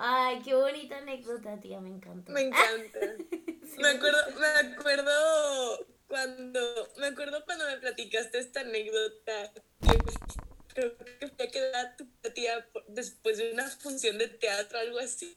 [0.00, 2.30] Ay, qué bonita anécdota, tía, me encantó.
[2.30, 3.00] Me encanta.
[3.78, 9.52] me acuerdo, me acuerdo cuando, me acuerdo cuando me platicaste esta anécdota,
[10.68, 15.36] creo que fue que tu tía después de una función de teatro, algo así,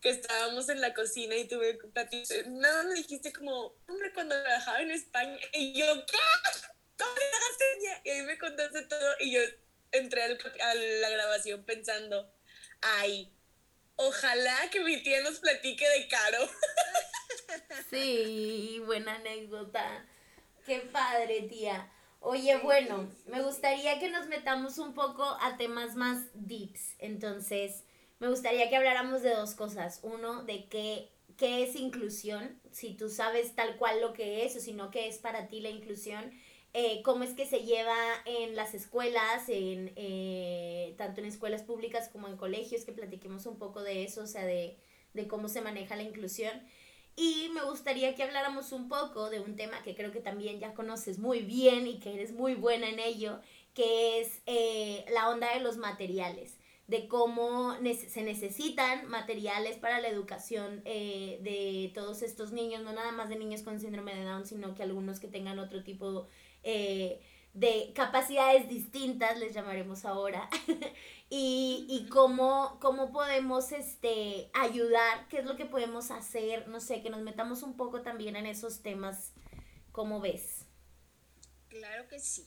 [0.00, 4.80] que estábamos en la cocina y tuve que nada me dijiste como, hombre, cuando trabajaba
[4.80, 6.16] en España, y yo, ¿qué?
[6.96, 7.10] ¿Cómo
[8.04, 9.40] Y ahí me contaste todo, y yo,
[9.90, 12.32] entré a la grabación pensando,
[12.80, 13.34] ay,
[13.98, 16.48] ojalá que mi tía nos platique de Caro.
[17.90, 20.04] Sí, buena anécdota.
[20.66, 21.90] Qué padre, tía.
[22.20, 26.96] Oye, bueno, me gustaría que nos metamos un poco a temas más deeps.
[26.98, 27.84] Entonces,
[28.18, 30.00] me gustaría que habláramos de dos cosas.
[30.02, 34.60] Uno, de qué, qué es inclusión, si tú sabes tal cual lo que es o
[34.60, 36.30] si no, qué es para ti la inclusión.
[36.74, 37.96] Eh, cómo es que se lleva
[38.26, 43.58] en las escuelas, en, eh, tanto en escuelas públicas como en colegios, que platiquemos un
[43.58, 44.76] poco de eso, o sea, de,
[45.28, 46.52] cómo se maneja la inclusión.
[47.16, 50.74] Y me gustaría que habláramos un poco de un tema que creo que también ya
[50.74, 53.40] conoces muy bien y que eres muy buena en ello,
[53.74, 57.74] que es eh, la onda de los materiales, de cómo
[58.08, 63.36] se necesitan materiales para la educación eh, de todos estos niños, no nada más de
[63.36, 66.28] niños con síndrome de Down, sino que algunos que tengan otro tipo
[66.70, 67.22] eh,
[67.54, 70.50] de capacidades distintas, les llamaremos ahora,
[71.30, 77.00] y, y cómo, cómo podemos este, ayudar, qué es lo que podemos hacer, no sé,
[77.00, 79.32] que nos metamos un poco también en esos temas,
[79.92, 80.66] ¿cómo ves?
[81.68, 82.46] Claro que sí.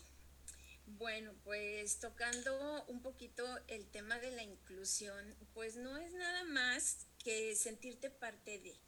[0.86, 7.08] Bueno, pues tocando un poquito el tema de la inclusión, pues no es nada más
[7.24, 8.80] que sentirte parte de.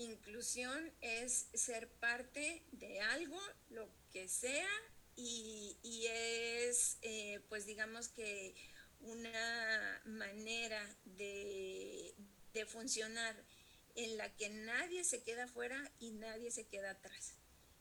[0.00, 3.38] Inclusión es ser parte de algo,
[3.68, 4.70] lo que sea,
[5.14, 5.76] y,
[6.08, 8.54] es, eh, pues digamos que
[9.00, 12.14] una manera de,
[12.54, 13.36] de funcionar
[13.94, 17.34] en la que nadie se queda afuera y nadie se queda atrás.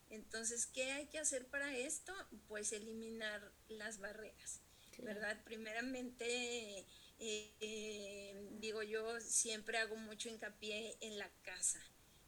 [0.10, 2.14] Entonces, ¿qué hay que hacer para esto?
[2.50, 4.60] Pues eliminar las barreras,
[4.98, 5.42] ¿verdad?
[5.46, 6.80] Primeramente,
[7.20, 11.82] eh, eh, digo yo, siempre hago mucho hincapié en la casa.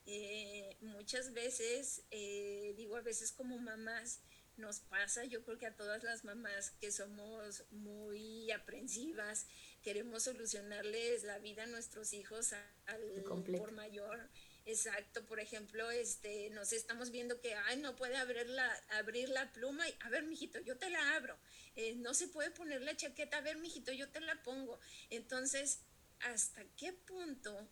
[0.06, 4.20] Eh, muchas veces, eh, digo a veces como mamás,
[4.56, 9.46] nos pasa, yo creo que a todas las mamás que somos muy aprensivas,
[9.82, 12.52] queremos solucionarles la vida a nuestros hijos
[12.86, 13.24] al
[13.58, 14.28] por mayor.
[14.64, 19.52] Exacto, por ejemplo, este, nos estamos viendo que, ay, no puede abrir la, abrir la
[19.52, 21.36] pluma, y, a ver, mijito, yo te la abro,
[21.74, 24.78] eh, no se puede poner la chaqueta, a ver, mijito, yo te la pongo.
[25.10, 25.80] Entonces,
[26.20, 27.68] ¿hasta qué punto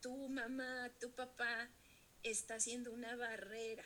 [0.00, 1.70] tu mamá, tu papá
[2.22, 3.84] está haciendo una barrera.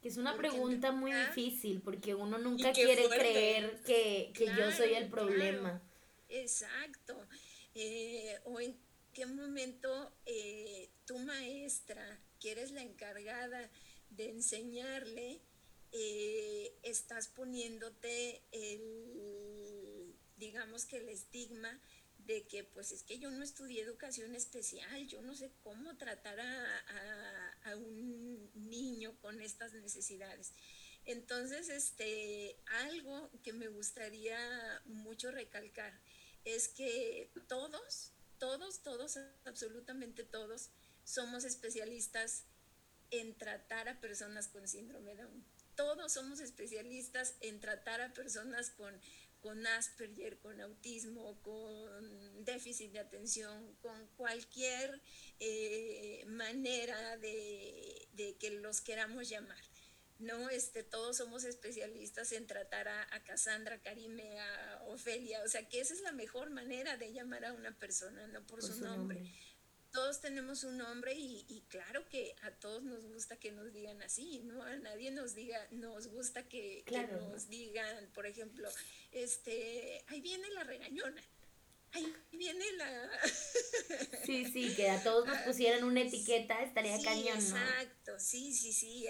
[0.00, 5.08] Que es una pregunta muy difícil porque uno nunca quiere creer que, yo soy el
[5.10, 5.82] problema.
[6.28, 7.28] Exacto.
[7.74, 8.76] Eh, o en
[9.12, 13.70] qué momento eh, tu maestra, que eres la encargada
[14.08, 15.42] de enseñarle,
[15.92, 21.80] eh, estás poniéndote el, digamos que el estigma
[22.30, 26.38] de que pues es que yo no estudié educación especial, yo no sé cómo tratar
[26.38, 30.52] a, un niño con estas necesidades.
[31.04, 34.38] Entonces, este, algo que me gustaría
[34.84, 35.92] mucho recalcar
[36.44, 40.70] es que todos, todos, todos, absolutamente todos,
[41.04, 42.44] somos especialistas
[43.10, 45.44] en tratar a personas con síndrome Down.
[45.74, 49.00] Todos somos especialistas en tratar a personas con
[49.40, 55.00] con Asperger, con autismo, con déficit de atención, con cualquier
[55.38, 59.62] eh, manera de, que los queramos llamar.
[60.18, 60.50] ¿no?
[60.50, 65.80] Este, todos somos especialistas en tratar a, a, Cassandra, Karime, a Ofelia, o sea que
[65.80, 69.22] esa es la mejor manera de llamar a una persona, no por, su, nombre
[69.92, 74.40] todos tenemos un nombre y, claro que a todos nos gusta que nos digan así,
[74.44, 74.62] ¿no?
[74.62, 78.68] A nadie nos diga, nos gusta que, nos digan, por ejemplo,
[79.10, 81.22] este, ahí viene la regañona.
[81.92, 83.10] Ahí viene la...
[84.24, 89.06] sí, sí, que a todos nos pusieran una etiqueta estaría cañón, Exacto, sí, sí, sí.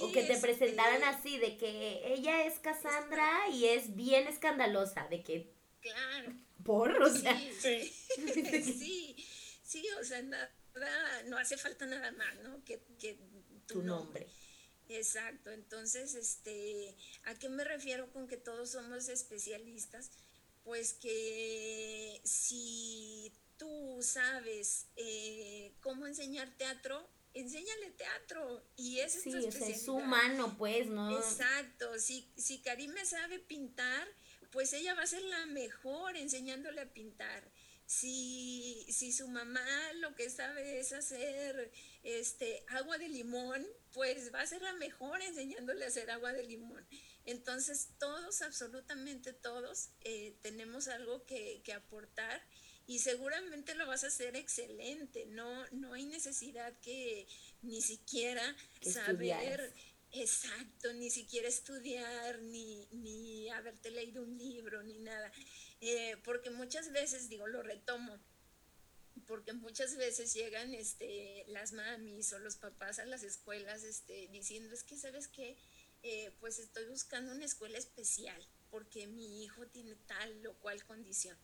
[0.00, 5.06] o que te presentaran este así, de que ella es Cassandra y es bien escandalosa,
[5.08, 5.52] de que...
[5.80, 6.32] Claro.
[6.64, 7.38] Por, o sea...
[7.60, 7.92] sí.
[8.62, 9.08] sí.
[9.72, 12.62] Sí, o sea, nada, no hace falta nada más, ¿no?
[12.62, 12.76] Que,
[13.66, 14.26] tu, nombre.
[14.90, 16.94] Exacto, entonces, este,
[17.24, 20.10] ¿a qué me refiero con que todos somos especialistas?
[20.62, 29.64] Pues que si tú sabes eh, cómo enseñar teatro, enséñale teatro y ese es tu
[29.64, 31.16] es humano, pues, ¿no?
[31.16, 34.06] Exacto, si, si Karime sabe pintar,
[34.50, 37.50] pues ella va a ser la mejor enseñándole a pintar
[37.92, 41.70] si, si su mamá lo que sabe es hacer
[42.02, 46.42] este, agua de limón, pues va a ser la mejor enseñándole a hacer agua de
[46.44, 46.86] limón.
[47.26, 52.42] Entonces todos, absolutamente todos, eh, tenemos algo que, que, aportar
[52.86, 55.26] y seguramente lo vas a hacer excelente.
[55.26, 57.28] No, no hay necesidad que
[57.60, 59.74] ni siquiera saber
[60.12, 65.32] Exacto, ni siquiera estudiar, ni, ni haberte leído un libro, ni nada.
[65.80, 68.20] Eh, porque muchas veces, digo, lo retomo,
[69.26, 74.74] porque muchas veces llegan este, las mamis o los papás a las escuelas este, diciendo,
[74.74, 75.56] es que, ¿sabes qué?
[76.02, 78.40] Eh, pues estoy buscando una escuela especial
[78.70, 81.36] porque mi hijo tiene tal o cual condición.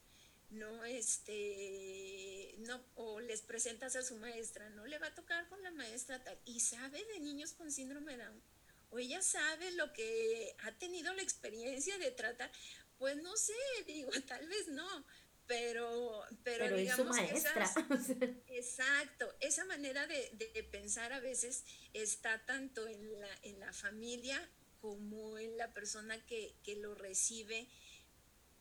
[0.51, 5.62] No, este, no, o les presentas a su maestra, no le va a tocar con
[5.62, 8.43] la maestra tal, y sabe de niños con síndrome Down,
[8.91, 12.51] o ella sabe lo que ha tenido la experiencia de tratar,
[12.99, 13.55] pues no sé,
[13.86, 15.07] digo, tal vez no,
[15.47, 17.70] pero, pero, digamos maestra.
[18.49, 21.64] exacto, esa manera de, de, pensar a veces
[21.95, 24.49] está tanto en la, en la familia
[24.80, 27.66] como en la persona que, que lo recibe,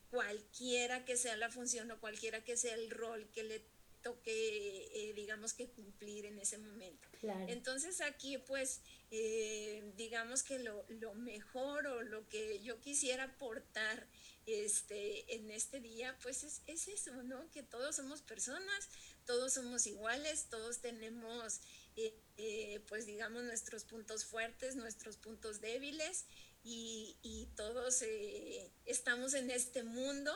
[0.10, 3.77] cualquiera que sea la función o cualquiera que sea el rol que le
[4.08, 7.08] toque, eh, digamos que cumplir en ese momento.
[7.48, 8.82] Entonces aquí pues,
[9.12, 14.08] eh, digamos que lo, lo, mejor o lo que yo quisiera aportar
[14.48, 17.52] este, en este día, pues es, eso, ¿no?
[17.52, 18.90] Que todos somos personas,
[19.26, 21.60] todos somos iguales, todos tenemos,
[21.98, 26.26] eh, eh, pues digamos, nuestros puntos fuertes, nuestros puntos débiles
[26.64, 30.34] y, todos eh, estamos en este mundo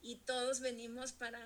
[0.00, 1.40] y todos venimos para,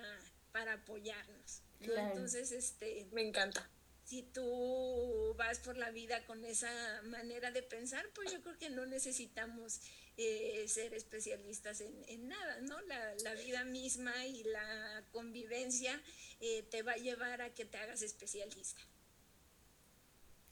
[0.51, 1.61] para apoyarnos.
[1.79, 3.07] Entonces, este...
[3.11, 3.69] Me encanta
[4.09, 6.71] si tú vas por la vida con esa
[7.03, 9.81] manera de pensar, pues yo creo que no necesitamos
[10.17, 12.75] eh, ser especialistas en, nada, ¿no?
[12.81, 16.01] La, vida misma y la convivencia
[16.39, 18.81] eh, te va a llevar a que te hagas especialista.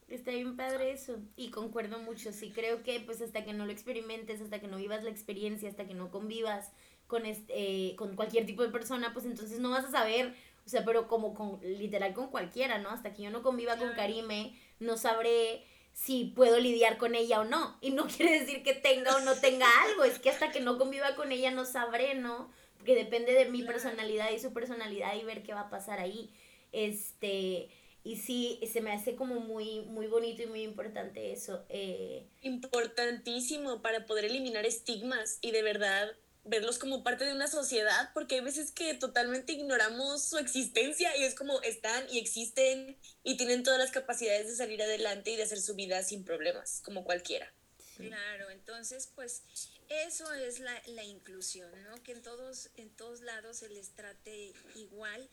[0.07, 3.71] Está bien padre eso y concuerdo mucho, sí creo que pues hasta que no lo
[3.71, 6.71] experimentes, hasta que no vivas la experiencia, hasta que no convivas
[7.07, 10.35] con, este, eh, con cualquier tipo de persona, pues entonces no vas a saber,
[10.65, 12.89] o sea, pero como con, literal con cualquiera, ¿no?
[12.89, 17.45] Hasta que yo no conviva con Karime, no sabré si puedo lidiar con ella o
[17.45, 17.77] no.
[17.81, 20.77] Y no quiere decir que tenga o no tenga algo, es que hasta que no
[20.77, 22.51] conviva con ella no sabré, ¿no?
[22.77, 26.29] Porque depende de mi personalidad y su personalidad y ver qué va a pasar ahí.
[26.71, 27.69] Este,
[28.03, 31.65] y sí, se me hace como muy, muy bonito y muy importante eso.
[31.69, 32.27] Eh.
[32.41, 36.11] Importantísimo para poder eliminar estigmas y de verdad
[36.47, 41.23] verlos como parte de una sociedad, porque hay veces que totalmente ignoramos su existencia y
[41.23, 45.43] es como están y existen y tienen todas las capacidades de salir adelante y de
[45.43, 47.51] hacer su vida sin problemas, como cualquiera.
[47.97, 49.41] Claro, entonces pues
[49.89, 52.01] eso es la, la, inclusión, ¿no?
[52.03, 55.27] Que en todos, en todos lados se les trate igual,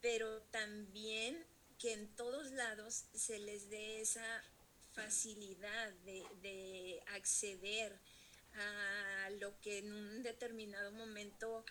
[0.00, 1.46] pero también
[1.78, 4.42] que en todos lados se les dé esa
[4.94, 7.98] facilidad de, de acceder
[8.54, 11.64] a lo que en un determinado momento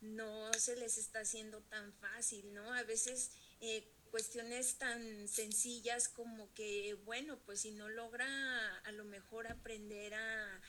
[0.00, 2.72] no se les está haciendo tan fácil, ¿no?
[2.74, 9.04] A veces eh, cuestiones tan sencillas como que, bueno, pues si no logra a lo
[9.04, 10.60] mejor aprender a,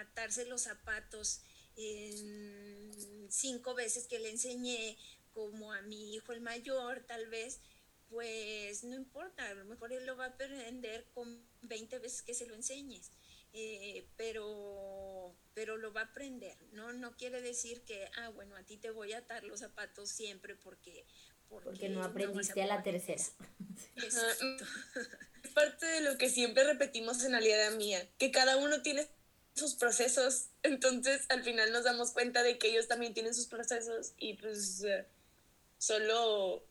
[0.00, 1.42] atarse los zapatos
[1.76, 4.96] en cinco veces que le enseñé,
[5.34, 7.60] como a mi hijo el mayor tal vez,
[8.08, 12.34] pues no importa, a lo mejor él lo va a aprender con 20 veces que
[12.34, 13.10] se lo enseñes.
[13.54, 16.92] Eh, pero, pero lo va a aprender, ¿no?
[16.92, 20.56] No quiere decir que, ah, bueno, a ti te voy a atar los zapatos siempre
[20.56, 21.06] porque...
[21.48, 23.22] Porque, no aprendiste a, la tercera.
[23.96, 24.64] Exacto.
[25.44, 29.06] Es parte de lo que siempre repetimos en Aliada Mía, que cada uno tiene
[29.54, 34.14] sus procesos, entonces al final nos damos cuenta de que ellos también tienen sus procesos
[34.16, 35.06] y pues eh,
[35.76, 36.64] solo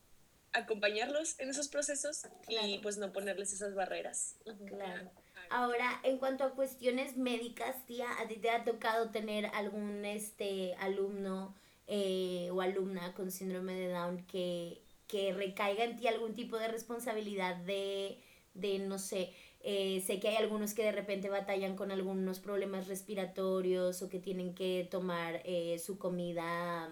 [0.51, 4.35] acompañarlos en esos procesos y pues no ponerles esas barreras.
[4.67, 5.11] Claro.
[5.51, 10.75] Ahora, en cuanto a cuestiones médicas, tía, ¿a ti te ha tocado tener algún este
[10.75, 11.53] alumno
[11.87, 16.69] eh, o alumna con síndrome de Down que, que recaiga en ti algún tipo de
[16.69, 18.17] responsabilidad de,
[18.53, 22.87] de no sé, eh, sé que hay algunos que de repente batallan con algunos problemas
[22.87, 26.89] respiratorios o que tienen que tomar eh, su comida,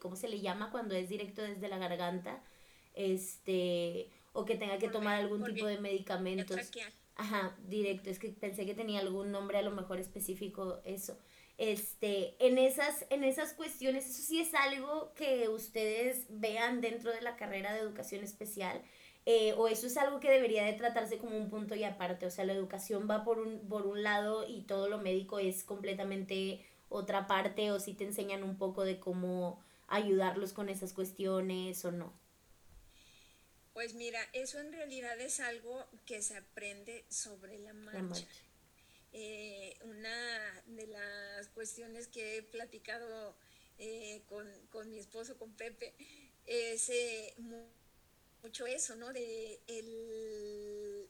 [0.00, 2.42] ¿cómo se le llama cuando es directo desde la garganta?
[2.94, 6.72] Este, o que tenga que tomar algún tipo de medicamentos.
[7.20, 11.18] Ajá, directo, es que pensé que tenía algún nombre a lo mejor específico eso.
[11.58, 17.20] Este, en esas, en esas cuestiones, eso sí es algo que ustedes vean dentro de
[17.20, 18.80] la carrera de educación especial,
[19.26, 22.30] eh, o eso es algo que debería de tratarse como un punto y aparte, o
[22.30, 26.64] sea, la educación va por un, por un lado y todo lo médico es completamente
[26.88, 31.92] otra parte, o si te enseñan un poco de cómo ayudarlos con esas cuestiones o
[31.92, 32.14] no.
[33.72, 38.26] Pues mira, eso en realidad es algo que se aprende sobre la marcha.
[39.12, 43.36] Eh, una de las cuestiones que he platicado
[43.78, 45.94] eh, con, mi esposo, con Pepe,
[46.46, 47.34] es eh,
[48.42, 49.12] mucho eso, ¿no?
[49.12, 51.08] De el,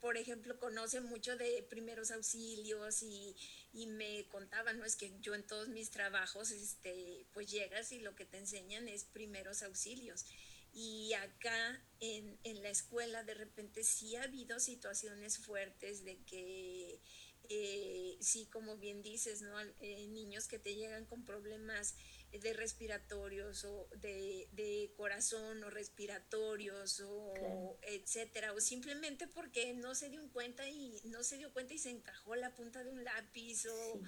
[0.00, 3.34] por por ejemplo, conoce mucho de primeros auxilios y,
[3.72, 4.84] y, me contaba, ¿no?
[4.84, 8.86] Es que yo en todos mis trabajos, este, pues llegas y lo que te enseñan
[8.86, 10.26] es primeros auxilios.
[10.74, 17.00] Y acá en, en la escuela de repente sí ha habido situaciones fuertes de que
[17.48, 19.60] eh, sí, como bien dices, ¿no?
[19.80, 21.94] Eh, niños que te llegan con problemas
[22.32, 30.26] de respiratorios o de, corazón o respiratorios o etcétera, o simplemente porque no se dio
[30.32, 34.00] cuenta y no se dio cuenta y se encajó la punta de un lápiz o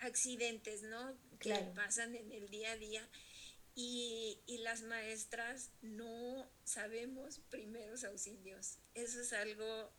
[0.00, 1.16] accidentes, ¿no?
[1.38, 3.08] Que pasan en el día a día.
[3.76, 8.78] Y, y, las maestras no sabemos primeros auxilios.
[8.94, 9.90] Eso es algo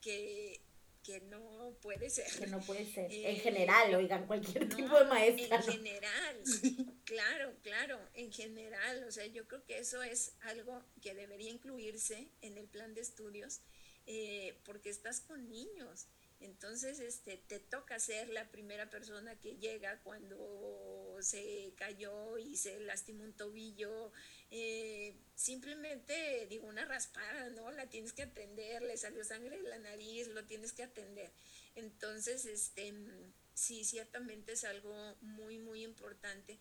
[0.00, 0.60] que
[1.04, 2.26] que no puede ser.
[2.36, 3.04] Que no puede ser.
[3.12, 5.56] en eh, general, oigan, cualquier tipo de maestra.
[5.58, 6.42] En general,
[7.04, 9.04] claro, claro, en general.
[9.04, 13.02] O sea, yo creo que eso es algo que debería incluirse en el plan de
[13.02, 13.60] estudios
[14.06, 16.06] eh, porque estás con niños.
[16.40, 20.36] Entonces, este, te toca ser la primera persona que llega cuando
[21.24, 24.12] se cayó y se lastimó un tobillo.
[24.50, 27.70] Eh, simplemente, digo, una raspada, ¿no?
[27.72, 31.32] La tienes que atender, le salió sangre de la nariz, lo tienes que atender.
[31.74, 32.94] Entonces, este,
[33.54, 36.58] sí, ciertamente es algo muy, muy importante.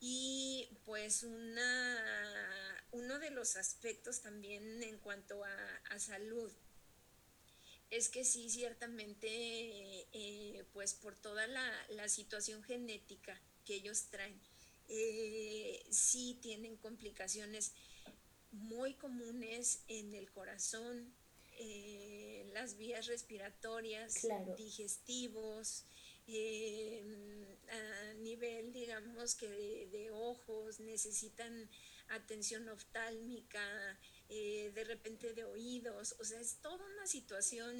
[0.00, 6.52] Y pues una, uno de los aspectos también en cuanto a, salud
[7.90, 14.40] es que sí, ciertamente, eh, pues por toda la, situación genética que ellos traen,
[14.88, 17.72] eh, sí tienen complicaciones
[18.52, 21.12] muy comunes en el corazón,
[21.58, 25.84] eh, las vías respiratorias, digestivos,
[27.68, 31.68] a nivel, digamos, que de ojos, necesitan
[32.08, 33.98] atención oftálmica,
[34.28, 37.76] eh, de repente de oídos, o sea, es toda una situación,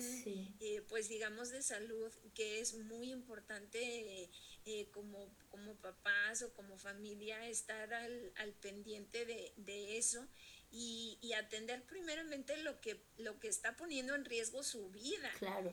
[0.61, 4.31] eh, pues digamos, de salud que es muy importante
[4.65, 10.25] eh, como, como papás o como familia estar al, al pendiente de, de eso.
[10.71, 15.31] Y, y, atender primeramente lo que, lo que está poniendo en riesgo su vida.
[15.39, 15.73] Claro.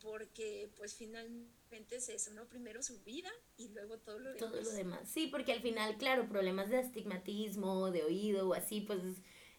[0.00, 2.48] Porque pues finalmente es eso, ¿no?
[2.48, 4.50] Primero su vida y luego todo lo demás.
[4.50, 5.08] Todo lo demás.
[5.08, 9.00] Sí, porque al final, claro, problemas de astigmatismo, de oído o así, pues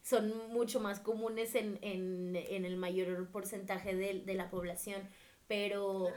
[0.02, 5.08] son mucho más comunes en, en, en el mayor porcentaje de, de la población,
[5.47, 6.08] pero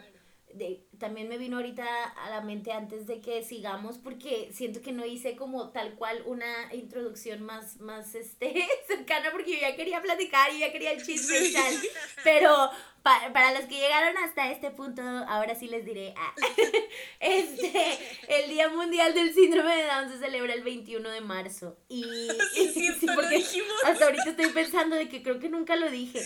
[0.55, 4.93] de, también me vino ahorita a la mente antes de que sigamos porque siento que
[4.93, 8.55] no hice como tal cual una introducción más, más este,
[8.87, 11.74] cercana porque yo ya quería platicar y ya quería el chisme y tal,
[12.22, 12.70] pero
[13.05, 16.34] para los que llegaron hasta este punto, ahora sí les diré, ah,
[17.20, 17.98] este,
[18.28, 21.76] el Día Mundial del Síndrome de Down se celebra el 21 de marzo.
[21.90, 22.02] Y,
[23.14, 23.44] porque
[23.84, 26.18] hasta ahorita estoy pensando de que creo que nunca lo dije.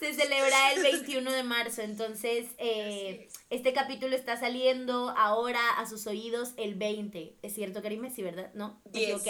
[0.00, 6.06] Se celebra el 21 de marzo, entonces eh, este capítulo está saliendo ahora a sus
[6.06, 7.38] oídos el 20.
[7.40, 8.10] ¿Es cierto, Karime?
[8.10, 8.50] Sí, ¿verdad?
[8.52, 8.82] ¿No?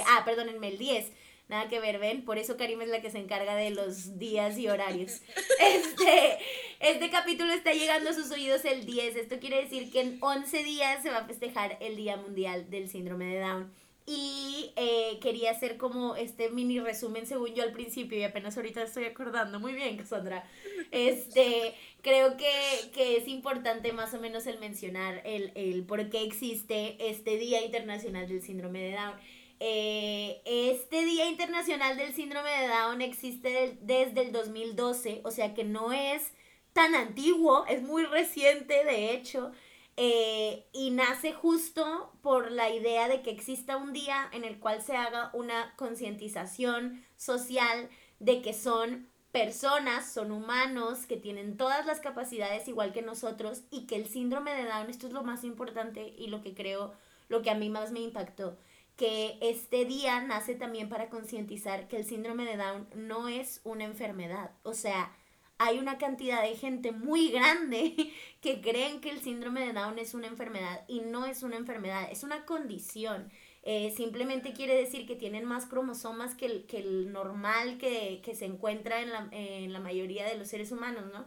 [0.09, 1.07] Ah, perdónenme, el 10
[1.49, 4.59] nada que ver, ven, por eso Karim es la que se encarga de los días
[4.59, 5.21] y horarios.
[5.61, 6.39] Este,
[6.79, 10.63] este capítulo está llegando a sus oídos el 10, esto quiere decir que en 11
[10.63, 13.73] días se va a festejar el Día Mundial del Síndrome de Down.
[14.11, 18.83] Y eh, quería hacer como este mini resumen según yo al principio y apenas ahorita
[18.83, 19.61] estoy acordando.
[19.61, 20.49] Muy bien, Cassandra.
[20.93, 22.51] Este, creo que,
[22.95, 27.63] que, es importante más o menos el mencionar el, el por qué existe este Día
[27.63, 29.15] Internacional del Síndrome de Down.
[29.61, 35.65] Eh, este Día Internacional del Síndrome de Down existe desde el 2012, o sea que
[35.65, 36.33] no es
[36.73, 39.51] tan antiguo, es muy reciente de hecho,
[39.97, 44.81] eh, y nace justo por la idea de que exista un día en el cual
[44.81, 47.89] se haga una concientización social
[48.21, 53.87] de que son personas, son humanos, que tienen todas las capacidades igual que nosotros y
[53.87, 56.95] que el síndrome de Down, esto es lo más importante y lo que creo,
[57.29, 58.57] lo que a mí más me impactó,
[58.99, 63.85] que este día nace también para concientizar que el síndrome de Down no es una
[63.85, 64.51] enfermedad.
[64.65, 65.15] O sea,
[65.57, 67.95] hay una cantidad de gente muy grande
[68.43, 72.09] que creen que el síndrome de Down es una enfermedad y no es una enfermedad,
[72.11, 73.31] es una condición.
[73.63, 78.47] Eh, simplemente quiere decir que tienen más cromosomas que el, que el normal que, se
[78.47, 81.25] encuentra en la, en la mayoría de los seres humanos, ¿no?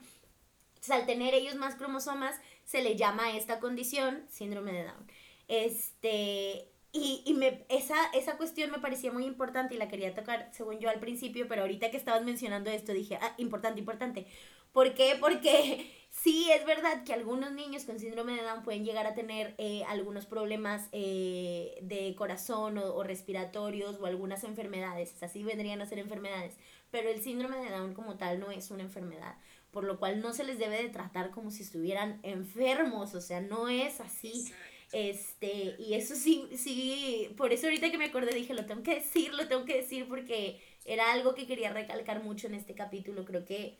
[0.75, 5.07] Entonces, al tener ellos más cromosomas, se le llama a esta condición síndrome de Down.
[5.47, 10.49] Este, y, y me, esa, esa cuestión me parecía muy importante y la quería tocar,
[10.51, 14.27] según yo, al principio, pero ahorita que estabas mencionando esto dije, ah, importante, importante.
[14.71, 15.17] ¿Por qué?
[15.19, 19.55] Porque Sí, es verdad que algunos niños con síndrome de Down pueden llegar a tener
[19.57, 25.99] eh, algunos problemas eh, de corazón o, respiratorios o algunas enfermedades, así vendrían a ser
[25.99, 26.57] enfermedades,
[26.91, 29.35] pero el síndrome de Down como tal no es una enfermedad,
[29.71, 33.39] por lo cual no se les debe de tratar como si estuvieran enfermos, o sea,
[33.39, 34.53] no es así.
[34.91, 38.95] Este, y eso sí, sí, por eso ahorita que me acordé dije, lo tengo que
[38.95, 43.23] decir, lo tengo que decir porque era algo que quería recalcar mucho en este capítulo,
[43.25, 43.77] creo que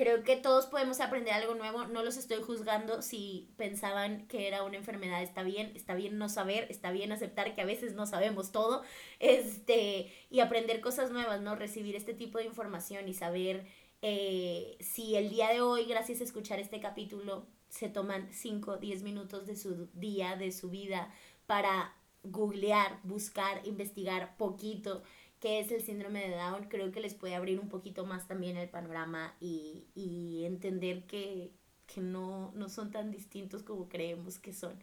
[0.00, 1.84] creo que todos podemos aprender algo nuevo.
[1.84, 5.22] No los estoy juzgando si pensaban que era una enfermedad.
[5.22, 8.82] Está bien, está bien no saber, está bien aceptar que a veces no sabemos todo.
[9.18, 11.54] Este, y aprender cosas nuevas, ¿no?
[11.54, 13.66] Recibir este tipo de información y saber
[14.00, 19.02] eh, si el día de hoy, gracias a escuchar este capítulo, se toman 5, 10
[19.02, 21.12] minutos de su día, de su vida,
[21.46, 25.02] para googlear, buscar, investigar poquito
[25.40, 28.56] qué es el síndrome de Down, creo que les puede abrir un poquito más también
[28.56, 31.50] el panorama y, entender que,
[31.96, 34.78] no, no son tan distintos como creemos que son.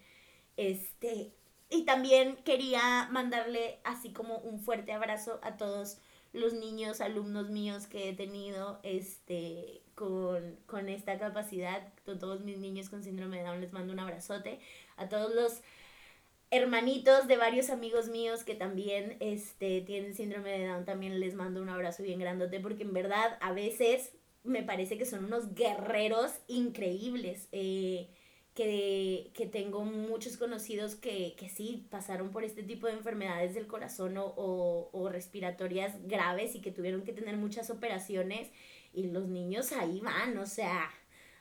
[0.58, 1.32] Este,
[1.70, 6.00] y también quería mandarle así como un fuerte abrazo a todos
[6.34, 11.82] los niños, alumnos míos que he tenido este, con, con esta capacidad.
[12.06, 14.60] A todos mis niños con síndrome de Down les mando un abrazote.
[14.96, 15.62] A todos los
[16.52, 21.62] hermanitos de varios amigos míos que también este, tienen síndrome de Down, también les mando
[21.62, 26.32] un abrazo bien grandote porque en verdad a veces me parece que son unos guerreros
[26.48, 27.50] increíbles.
[27.52, 28.08] Eh,
[28.54, 33.68] que, que, tengo muchos conocidos que, que, sí pasaron por este tipo de enfermedades del
[33.68, 38.50] corazón o, o, o respiratorias graves y que tuvieron que tener muchas operaciones
[38.98, 40.92] y los niños ahí van, o sea,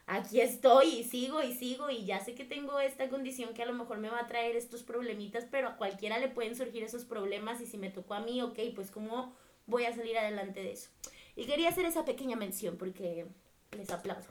[0.05, 3.65] aquí estoy y sigo y sigo y ya sé que tengo esta condición que a
[3.65, 7.03] lo mejor me va a traer estos problemitas, pero a cualquiera le pueden surgir esos
[7.03, 9.35] problemas y si me tocó a mí, ok, pues cómo
[9.65, 10.89] voy a salir adelante de eso.
[11.35, 13.25] Y quería hacer esa pequeña mención porque
[13.71, 14.27] les aplaudo.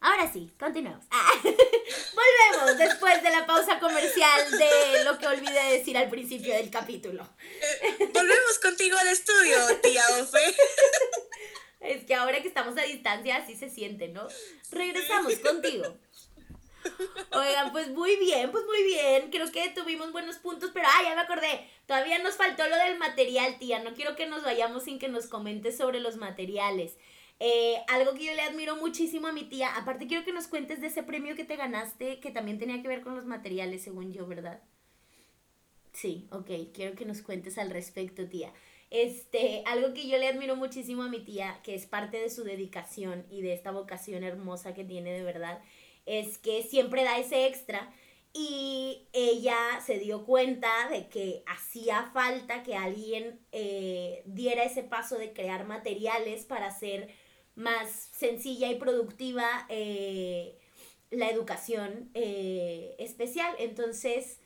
[0.00, 1.04] Ahora sí, continuemos.
[1.12, 6.70] Ah, volvemos después de la pausa comercial de lo que olvidé decir al principio del
[6.70, 7.26] capítulo.
[7.40, 10.56] Eh, volvemos contigo al estudio, tía Ofe.
[11.84, 14.26] Es que ahora que estamos a distancia así se siente, ¿no?
[14.70, 15.84] Regresamos contigo.
[17.32, 19.30] Oigan, pues muy bien, pues muy bien.
[19.30, 21.68] Creo que tuvimos buenos puntos, pero ah, ya me acordé.
[21.86, 23.82] Todavía nos faltó lo del material, tía.
[23.82, 26.96] No quiero que nos vayamos sin que nos comentes sobre los materiales.
[27.40, 29.76] Eh, algo que yo le admiro muchísimo a mi tía.
[29.76, 32.88] Aparte, quiero que nos cuentes de ese premio que te ganaste, que también tenía que
[32.88, 34.62] ver con los materiales, según yo, ¿verdad?
[35.92, 36.50] Sí, ok.
[36.72, 38.52] Quiero que nos cuentes al respecto, tía.
[38.90, 42.44] Este, algo que yo le admiro muchísimo a mi tía, que es parte de su
[42.44, 45.60] dedicación y de esta vocación hermosa que tiene de verdad,
[46.06, 47.92] es que siempre da ese extra
[48.32, 49.56] y ella
[49.86, 55.66] se dio cuenta de que hacía falta que alguien eh, diera ese paso de crear
[55.66, 57.14] materiales para hacer
[57.54, 60.58] más sencilla y productiva eh,
[61.10, 63.54] la educación eh, especial.
[63.60, 64.40] Entonces,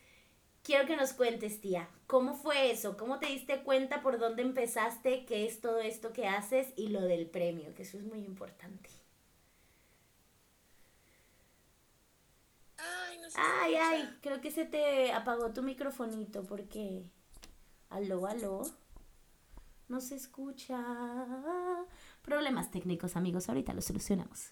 [0.68, 2.98] quiero que nos cuentes, tía, ¿cómo fue eso?
[2.98, 7.00] ¿Cómo te diste cuenta por dónde empezaste, qué es todo esto que haces y lo
[7.00, 8.90] del premio, que eso es muy importante?
[12.76, 17.02] Ay, no sé ay, ay, creo que se te apagó tu microfonito porque...
[17.88, 18.60] Aló, aló.
[19.88, 20.78] No se escucha.
[22.20, 23.48] Problemas técnicos, amigos.
[23.48, 24.50] Ahorita lo solucionamos.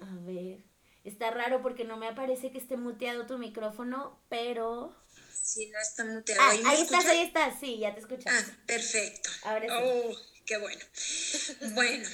[0.00, 0.69] A ver.
[1.04, 4.94] Está raro porque no me aparece que esté muteado tu micrófono, pero...
[5.32, 6.40] Sí, no está muteado.
[6.42, 8.32] Ah, ahí, estás, ahí estás, sí, ya te escuchas.
[8.32, 9.30] Ah, perfecto.
[9.44, 9.74] Ahora sí.
[9.82, 10.84] Oh, qué bueno.
[11.74, 12.08] bueno,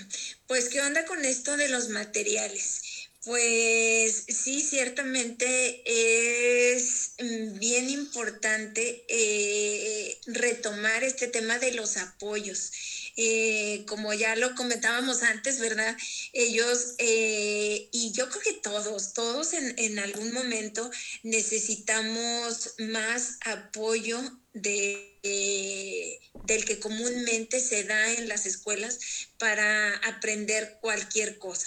[0.46, 2.95] pues ¿qué onda con esto de los materiales?
[3.26, 7.14] Pues sí, ciertamente es
[7.58, 12.70] bien importante eh, retomar este tema de los apoyos.
[13.16, 15.96] Eh, como ya lo comentábamos antes, ¿verdad?
[16.34, 20.88] Ellos, eh, y yo creo que todos, todos en, algún momento
[21.24, 24.20] necesitamos más apoyo
[24.52, 29.00] de, del que comúnmente se da en las escuelas
[29.36, 31.66] para aprender cualquier cosa.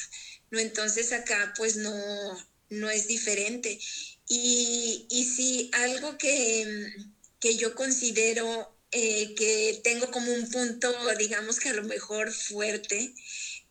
[0.52, 0.60] ¿No?
[0.60, 1.93] Entonces acá pues no,
[2.70, 3.80] no es diferente.
[4.28, 6.66] Y, y sí, algo que,
[7.39, 13.14] que yo considero eh, que tengo como un punto, digamos que a lo mejor fuerte,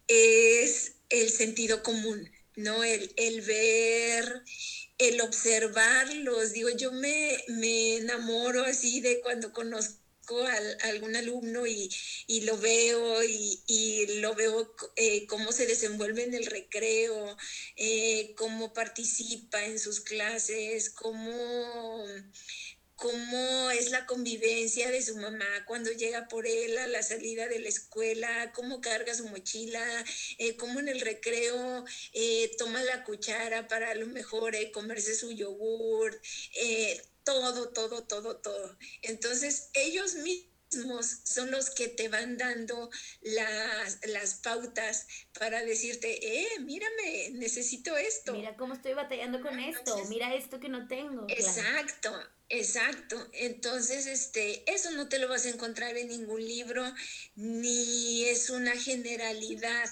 [0.08, 2.84] es el sentido común, ¿no?
[2.84, 4.42] El, el ver,
[4.98, 6.52] el observarlos.
[6.52, 9.96] Digo, yo me, me enamoro así de cuando conozco
[10.36, 11.90] a, algún alumno y,
[12.26, 17.36] y lo veo y, y lo veo eh, cómo se desenvuelve en el recreo,
[17.76, 22.04] eh, cómo participa en sus clases, cómo
[22.96, 27.60] cómo es la convivencia de su mamá cuando llega por él a la salida de
[27.60, 30.04] la escuela, cómo carga su mochila,
[30.38, 31.84] eh, cómo en el recreo
[32.58, 36.20] toma la cuchara para a lo mejor comerse su yogur,
[37.28, 38.78] todo, todo, todo, todo.
[39.02, 42.88] Entonces ellos mismos son los que te van dando
[43.20, 45.06] las, las pautas
[45.38, 46.08] para decirte,
[46.40, 48.32] eh, mírame, necesito esto.
[48.32, 51.26] Mira cómo estoy batallando con esto, mira esto que no tengo.
[51.28, 52.18] Exacto.
[52.50, 56.82] Exacto, entonces este, eso no te lo vas a encontrar en ningún libro,
[57.34, 59.86] ni es una generalidad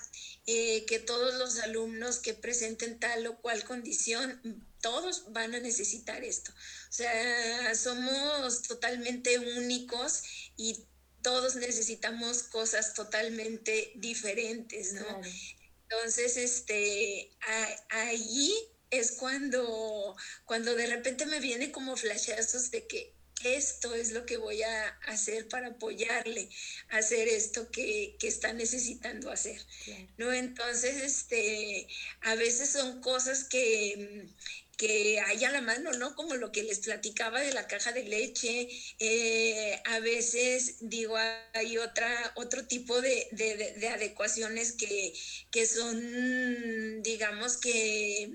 [0.46, 4.40] eh, que todos los alumnos que presenten tal o cual condición,
[4.80, 6.52] todos van a necesitar esto.
[6.52, 10.22] O sea, somos totalmente únicos
[10.56, 10.84] y
[11.22, 15.20] todos necesitamos cosas totalmente diferentes, ¿no?
[15.88, 17.30] Entonces, este,
[17.90, 18.54] allí
[18.90, 24.38] es cuando, cuando de repente me viene como flashazos de que esto es lo que
[24.38, 26.48] voy a hacer para apoyarle
[26.90, 29.60] a hacer esto que, está necesitando hacer.
[30.16, 30.32] ¿no?
[30.32, 31.86] Entonces, este,
[32.22, 34.28] a veces son cosas que,
[34.76, 36.14] que hay a la mano, ¿no?
[36.14, 38.68] Como lo que les platicaba de la caja de leche.
[38.98, 41.16] Eh, a veces, digo,
[41.54, 45.12] hay otra, otro tipo de, de adecuaciones que,
[45.50, 48.30] que son, digamos que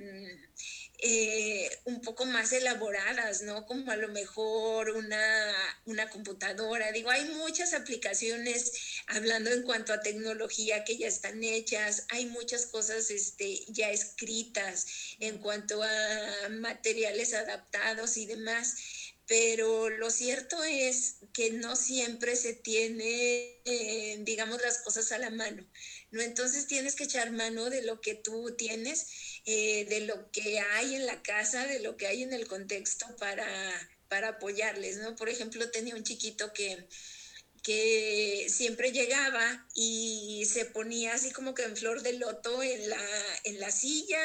[1.04, 3.66] eh, un poco más elaboradas, ¿no?
[3.66, 5.52] Como a lo mejor una,
[5.86, 6.92] una computadora.
[6.92, 8.72] Digo, hay muchas aplicaciones
[9.08, 14.86] hablando en cuanto a tecnología que ya están hechas, hay muchas cosas este, ya escritas
[15.20, 18.76] en cuanto a materiales adaptados y demás
[19.32, 25.30] pero lo cierto es que no siempre se tiene, eh, digamos, las cosas a la
[25.30, 25.66] mano,
[26.12, 26.22] ¿no?
[26.22, 29.08] Entonces tienes que echar mano de lo que tú tienes
[29.46, 33.08] eh, de lo que hay en la casa, de lo que hay en el contexto
[33.18, 33.48] para,
[34.08, 35.16] para apoyarles, ¿no?
[35.16, 36.88] Por ejemplo, tenía un chiquito que,
[37.64, 43.08] que siempre llegaba y se ponía así como que en flor de loto en la,
[43.46, 44.22] en la silla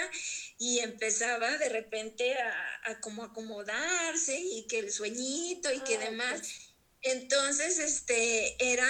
[0.59, 6.41] y empezaba de repente a, como acomodarse y que el sueñito y que demás.
[6.41, 6.67] Pues.
[7.03, 8.89] Entonces, este, era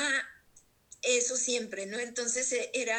[1.03, 1.99] eso siempre, ¿no?
[1.99, 2.99] Entonces eh, era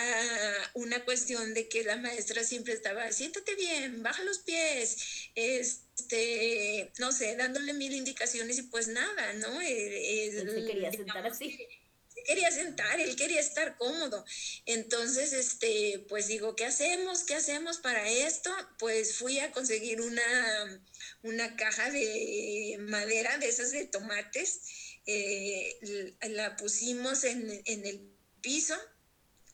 [0.73, 7.11] una cuestión de que la maestra siempre estaba, siéntate bien, baja los pies, este, no
[7.11, 9.61] sé, dándole mil indicaciones y pues nada, ¿no?
[9.61, 11.57] él se quería sentar así.
[12.13, 14.25] Se quería sentar, él quería estar cómodo.
[14.65, 17.23] Entonces, este, pues digo, ¿qué hacemos?
[17.23, 18.49] ¿Qué hacemos para esto?
[18.79, 20.81] Pues fui a conseguir una,
[21.21, 24.61] una caja de madera de esas de tomates
[25.07, 28.75] eh, la pusimos en, el piso,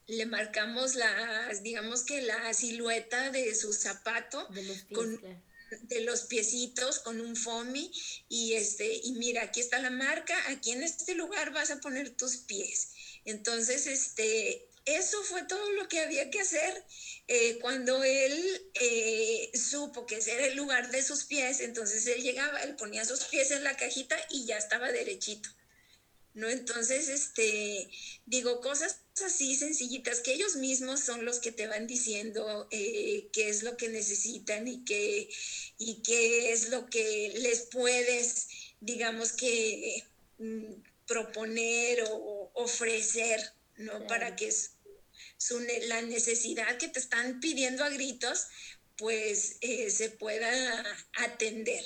[0.08, 5.22] le marcamos las, digamos que la silueta de su zapato de los, con,
[5.84, 7.92] de los piecitos con un foamy
[8.30, 12.10] y este, y mira, aquí está la marca, aquí en este lugar vas a poner
[12.16, 12.92] tus pies.
[13.26, 16.84] Entonces, este, eso fue todo lo que había que hacer.
[17.28, 22.22] Eh, cuando él eh, supo que ese era el lugar de sus pies, entonces él
[22.22, 25.50] llegaba, él ponía sus pies en la cajita y ya estaba derechito.
[26.34, 26.50] ¿No?
[26.50, 27.88] Entonces, este,
[28.26, 33.50] digo, cosas así sencillitas que ellos mismos son los que te van diciendo eh, qué
[33.50, 35.30] es lo que necesitan y qué,
[35.78, 38.48] y qué es lo que les puedes,
[38.82, 40.04] digamos que,
[40.40, 40.74] mm,
[41.06, 44.06] proponer o ofrecer ¿no?
[44.08, 44.52] Para que
[45.38, 48.48] su, la necesidad que te están pidiendo a gritos,
[48.98, 50.52] pues eh, se pueda
[51.14, 51.84] atender.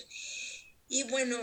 [0.88, 1.40] Y bueno,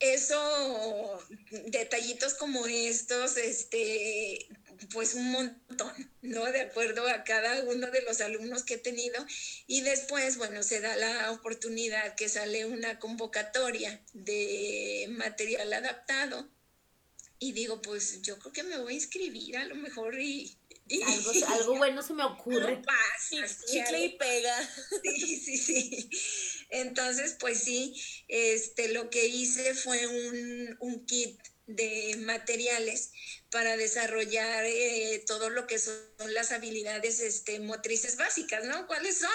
[0.00, 1.20] eso,
[1.50, 4.48] detallitos como estos, este,
[4.92, 6.44] pues un montón, ¿no?
[6.46, 9.24] De acuerdo a cada uno de los alumnos que he tenido.
[9.66, 16.48] Y después, bueno, se da la oportunidad que sale una convocatoria de material adaptado
[17.38, 20.56] y digo, pues yo creo que me voy a inscribir a lo mejor y...
[21.48, 22.80] algo, bueno se me ocurre.
[23.70, 24.70] Chicle y pega.
[25.02, 26.10] Sí, sí, sí.
[26.70, 27.94] Entonces, pues sí,
[28.26, 31.38] este, lo que hice fue un, un kit
[31.68, 33.12] de materiales
[33.50, 35.94] para desarrollar eh, todo lo que son
[36.32, 38.86] las habilidades este, motrices básicas, ¿no?
[38.86, 39.30] ¿Cuáles son?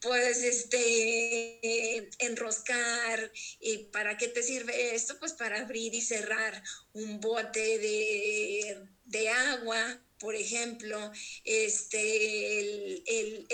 [0.00, 3.30] Pues este, enroscar,
[3.60, 5.18] ¿y para qué te sirve esto?
[5.18, 6.62] Pues para abrir y cerrar
[6.92, 11.12] un bote de, de agua, por ejemplo,
[11.44, 13.02] este,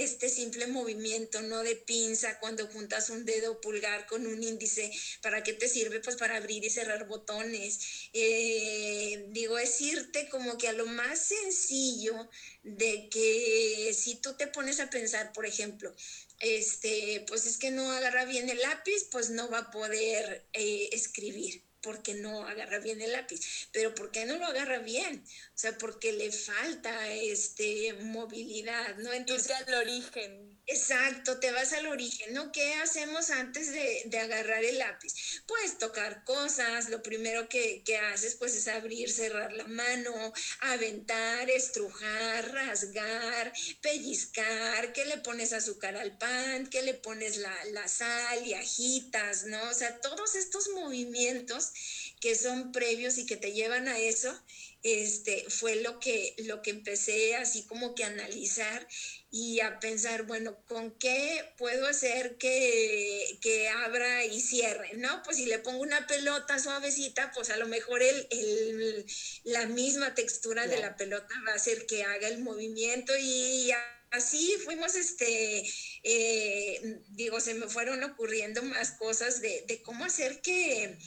[0.01, 1.65] este simple movimiento, ¿no?
[1.65, 4.89] De pinza cuando juntas un dedo pulgar con un índice,
[5.21, 5.99] ¿para qué te sirve?
[5.99, 8.09] Pues para abrir y cerrar botones.
[8.13, 12.31] Eh, digo, es irte como que a lo más sencillo
[12.63, 15.93] de que si tú te pones a pensar, por ejemplo,
[16.39, 20.89] este, pues es que no agarra bien el lápiz, pues no va a poder eh,
[20.93, 21.65] escribir.
[21.83, 23.69] Porque no agarra bien el lápiz.
[23.73, 25.23] Pero ¿por qué no lo agarra bien?
[25.55, 29.13] O sea, porque le falta este, movilidad, ¿no?
[29.13, 30.50] Entonces, al origen.
[30.67, 32.53] Exacto, te vas al origen, ¿no?
[32.53, 35.43] ¿Qué hacemos antes de, agarrar el lápiz?
[35.47, 41.51] Pues tocar cosas, lo primero que, que, haces pues es abrir, cerrar la mano, aventar,
[41.51, 48.47] estrujar, rasgar, pellizcar, que le pones azúcar al pan, que le pones la, la sal
[48.47, 49.61] y agitas, ¿no?
[49.71, 51.73] O sea, todos estos movimientos
[52.21, 54.41] que son previos y que te llevan a eso,
[54.83, 58.87] este, fue lo que, lo que empecé así como que a analizar
[59.31, 64.93] y a pensar, bueno, ¿con qué puedo hacer que, que, abra y cierre?
[64.95, 65.23] ¿No?
[65.23, 69.07] Pues si le pongo una pelota suavecita, pues a lo mejor el, el
[69.45, 73.71] la misma textura de la pelota va a hacer que haga el movimiento y
[74.11, 75.63] así fuimos, este,
[76.03, 80.99] eh, digo, se me fueron ocurriendo más cosas de, de cómo hacer que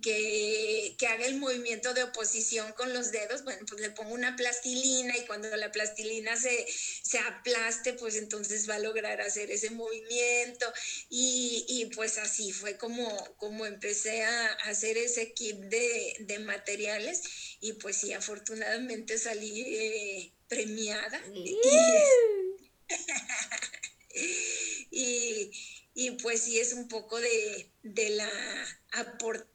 [0.00, 5.16] que, haga el movimiento de oposición con los dedos, bueno, pues le pongo una plastilina
[5.16, 6.66] y cuando la plastilina se,
[7.02, 10.72] se aplaste, pues entonces va a lograr hacer ese movimiento
[11.10, 17.22] y, pues así fue como, como empecé a hacer ese kit de, materiales
[17.60, 21.22] y pues sí, afortunadamente salí eh, premiada.
[24.96, 25.50] Y,
[25.92, 28.30] y, pues sí es un poco de, de la
[28.92, 29.53] aportación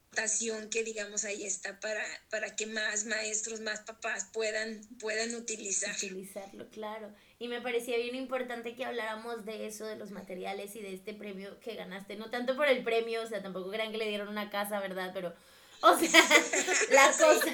[0.70, 5.96] que digamos ahí está para, para que más maestros, más papás puedan, puedan utilizar.
[5.96, 7.10] Utilizarlo, claro.
[7.40, 11.14] Y me parecía bien importante que habláramos de eso, de los materiales y de este
[11.14, 12.16] premio que ganaste.
[12.16, 15.12] No tanto por el premio, o sea, tampoco crean que le dieron una casa, ¿verdad?
[15.14, 15.34] Pero,
[15.82, 16.10] o sea,
[16.92, 17.54] la cosa,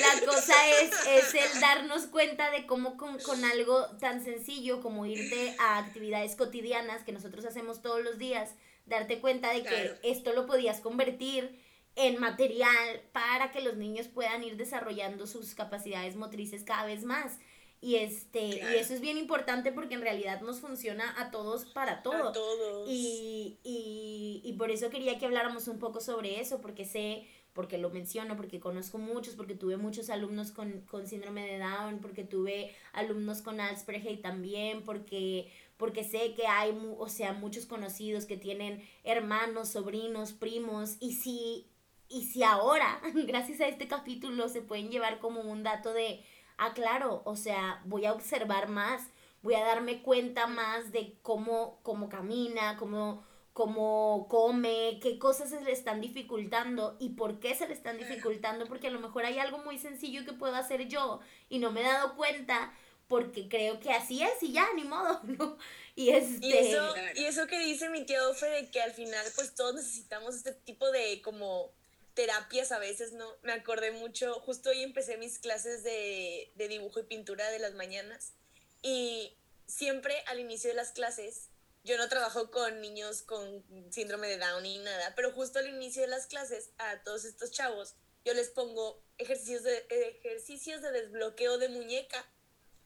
[0.00, 5.06] la cosa es, es el darnos cuenta de cómo con, con algo tan sencillo como
[5.06, 8.50] irte a actividades cotidianas que nosotros hacemos todos los días,
[8.96, 11.58] darte cuenta de que esto lo podías convertir
[11.96, 17.38] en material para que los niños puedan ir desarrollando sus capacidades motrices cada vez más.
[17.80, 22.02] Y este, y eso es bien importante porque en realidad nos funciona a todos para
[22.02, 22.28] todo.
[22.28, 22.88] A todos.
[22.88, 27.78] Y, y, y por eso quería que habláramos un poco sobre eso, porque sé, porque
[27.78, 32.22] lo menciono, porque conozco muchos, porque tuve muchos alumnos con, con síndrome de Down, porque
[32.22, 35.50] tuve alumnos con Asperger también, porque
[35.82, 41.66] porque sé que hay, o sea, muchos conocidos que tienen hermanos, sobrinos, primos, y si,
[42.08, 46.24] y si ahora, gracias a este capítulo, se pueden llevar como un dato de,
[46.56, 49.08] ah, claro, o sea, voy a observar más,
[49.42, 55.64] voy a darme cuenta más de cómo, cómo camina, cómo, cómo come, qué cosas se
[55.64, 59.40] le están dificultando y por qué se le están dificultando, porque a lo mejor hay
[59.40, 61.18] algo muy sencillo que puedo hacer yo
[61.48, 62.72] y no me he dado cuenta
[63.12, 65.58] porque creo que así es y ya, ni modo, ¿no?
[65.94, 66.46] Y, este...
[66.46, 69.74] y, eso, y eso que dice mi tío Ofe de que al final pues todos
[69.74, 71.74] necesitamos este tipo de como
[72.14, 73.30] terapias a veces, ¿no?
[73.42, 77.74] Me acordé mucho, justo hoy empecé mis clases de, de dibujo y pintura de las
[77.74, 78.32] mañanas
[78.80, 79.36] y
[79.66, 81.50] siempre al inicio de las clases
[81.84, 86.00] yo no trabajo con niños con síndrome de Down ni nada, pero justo al inicio
[86.00, 87.94] de las clases a todos estos chavos
[88.24, 92.24] yo les pongo ejercicios de, ejercicios de desbloqueo de muñeca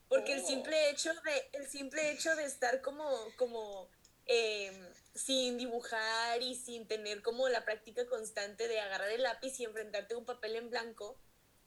[0.09, 0.90] porque el simple oh.
[0.90, 3.88] hecho de, el simple hecho de estar como, como
[4.26, 4.74] em,
[5.14, 10.14] sin dibujar y sin tener como la práctica constante de agarrar el lápiz y enfrentarte
[10.14, 11.18] a un papel en blanco,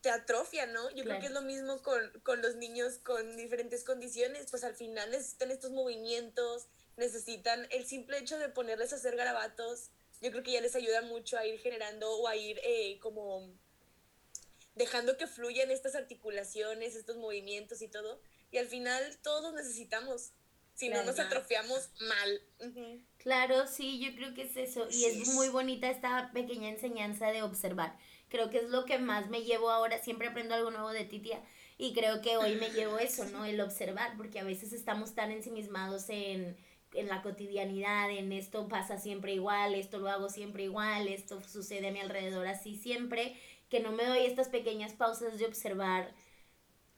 [0.01, 0.89] te atrofia, ¿no?
[0.91, 4.75] Yo creo que es lo mismo con, con los niños con diferentes condiciones, pues al
[4.75, 9.89] final necesitan estos movimientos, necesitan el simple hecho de ponerles a hacer garabatos,
[10.21, 13.49] yo creo que ya les ayuda mucho a ir generando o a ir eh, como
[14.75, 18.21] dejando que fluyan estas articulaciones, estos movimientos y todo.
[18.51, 20.31] Y al final todos necesitamos.
[20.73, 22.41] Si no nos atrofiamos mal.
[23.17, 24.87] Claro, sí, yo creo que es eso.
[24.89, 27.97] Y es muy bonita esta pequeña enseñanza de observar.
[28.29, 30.01] Creo que es lo que más me llevo ahora.
[30.01, 31.41] Siempre aprendo algo nuevo de Titia.
[31.77, 33.43] Y creo que hoy me llevo eso, ¿no?
[33.43, 36.55] El observar, porque a veces estamos tan ensimismados en,
[36.93, 41.89] en la cotidianidad, en esto pasa siempre igual, esto lo hago siempre igual, esto sucede
[41.89, 43.35] a mi alrededor así siempre,
[43.69, 46.13] que no me doy estas pequeñas pausas de observar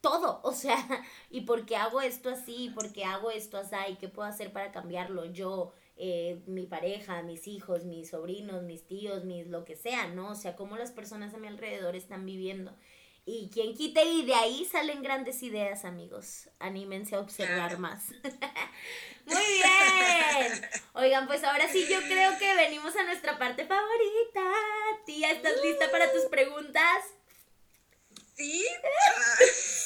[0.01, 0.75] todo, o sea,
[1.29, 4.51] y por qué hago esto así, por qué hago esto así, y qué puedo hacer
[4.51, 9.75] para cambiarlo yo, eh, mi pareja, mis hijos, mis sobrinos, mis tíos, mis lo que
[9.75, 10.31] sea, ¿no?
[10.31, 12.75] O sea, cómo las personas a mi alrededor están viviendo.
[13.23, 16.49] Y quien quite, y de ahí salen grandes ideas, amigos.
[16.57, 18.09] Anímense a observar más.
[19.25, 20.61] Muy bien.
[20.93, 24.41] Oigan, pues ahora sí yo creo que venimos a nuestra parte favorita.
[25.05, 27.20] Tía, ¿estás lista para tus preguntas?
[28.41, 28.65] ¿Sí?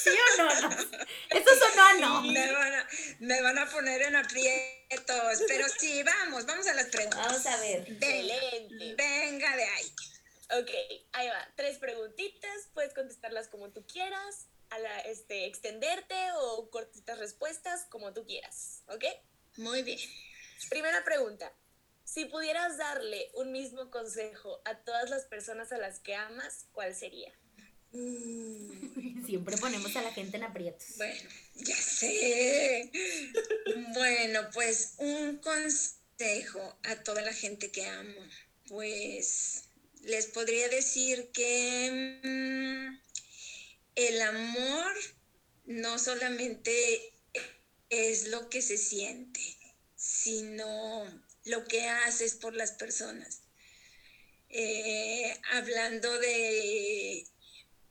[0.03, 0.61] ¿Sí o no?
[0.61, 0.69] no?
[1.29, 2.21] Eso sonó no.
[2.21, 2.85] No, no,
[3.19, 7.25] Me van a poner en aprietos, pero sí, vamos, vamos a las preguntas.
[7.25, 7.79] Vamos a ver.
[7.81, 8.95] Excelente.
[8.95, 9.95] Venga de ahí.
[10.57, 10.69] Ok,
[11.13, 11.51] ahí va.
[11.55, 18.13] Tres preguntitas, puedes contestarlas como tú quieras, a la, este, extenderte o cortitas respuestas como
[18.13, 19.03] tú quieras, ¿ok?
[19.57, 19.99] Muy bien.
[20.69, 21.51] Primera pregunta.
[22.05, 26.95] Si pudieras darle un mismo consejo a todas las personas a las que amas, ¿cuál
[26.95, 27.33] sería?
[29.25, 30.97] Siempre ponemos a la gente en aprietos.
[30.97, 32.91] Bueno, ya sé.
[33.93, 38.21] bueno, pues un consejo a toda la gente que amo.
[38.67, 39.63] Pues
[40.03, 42.99] les podría decir que mm,
[43.95, 44.93] el amor
[45.65, 47.13] no solamente
[47.89, 49.41] es lo que se siente,
[49.95, 51.05] sino
[51.45, 53.41] lo que haces por las personas.
[54.49, 57.27] Eh, hablando de,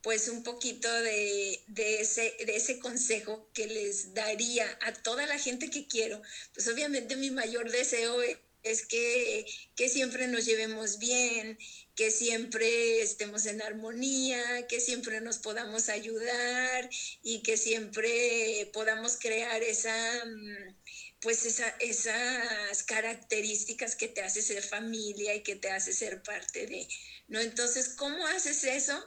[0.04, 5.70] pues un poquito de, ese, de ese consejo que les daría a toda la gente
[5.70, 6.20] que quiero,
[6.52, 8.14] pues obviamente mi mayor deseo
[8.62, 11.58] es que, que siempre nos llevemos bien,
[11.96, 16.90] que siempre estemos en armonía, que siempre nos podamos ayudar
[17.22, 20.76] y que siempre podamos crear esa, mm,
[21.20, 21.46] pues
[21.80, 26.86] esas características que te hace ser familia y que te hace ser parte de,
[27.28, 27.40] ¿no?
[27.40, 29.02] Entonces, ¿cómo haces eso?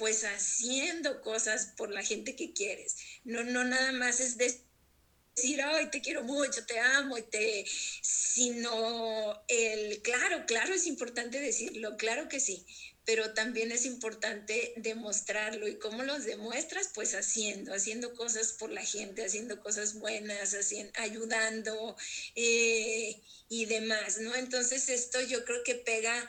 [0.00, 2.96] Pues haciendo cosas por la gente que quieres.
[3.22, 7.66] No, no nada más es decir, ay, te quiero mucho, te amo, y te,
[8.00, 12.64] sino el, claro, claro, es importante decirlo, claro que sí,
[13.04, 15.68] pero también es importante demostrarlo.
[15.68, 16.88] ¿Y cómo los demuestras?
[16.94, 21.94] Pues haciendo, haciendo cosas por la gente, haciendo cosas buenas, haciendo, ayudando
[22.36, 23.20] eh,
[23.50, 24.34] y demás, ¿no?
[24.34, 26.26] Entonces esto yo creo que pega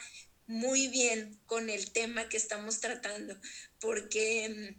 [0.52, 3.38] muy bien con el tema que estamos tratando,
[3.80, 4.76] porque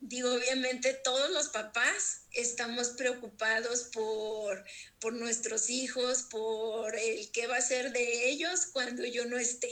[0.00, 4.62] digo, obviamente todos los papás estamos preocupados por,
[5.00, 9.70] por nuestros hijos, por el qué va a ser de ellos cuando yo no esté.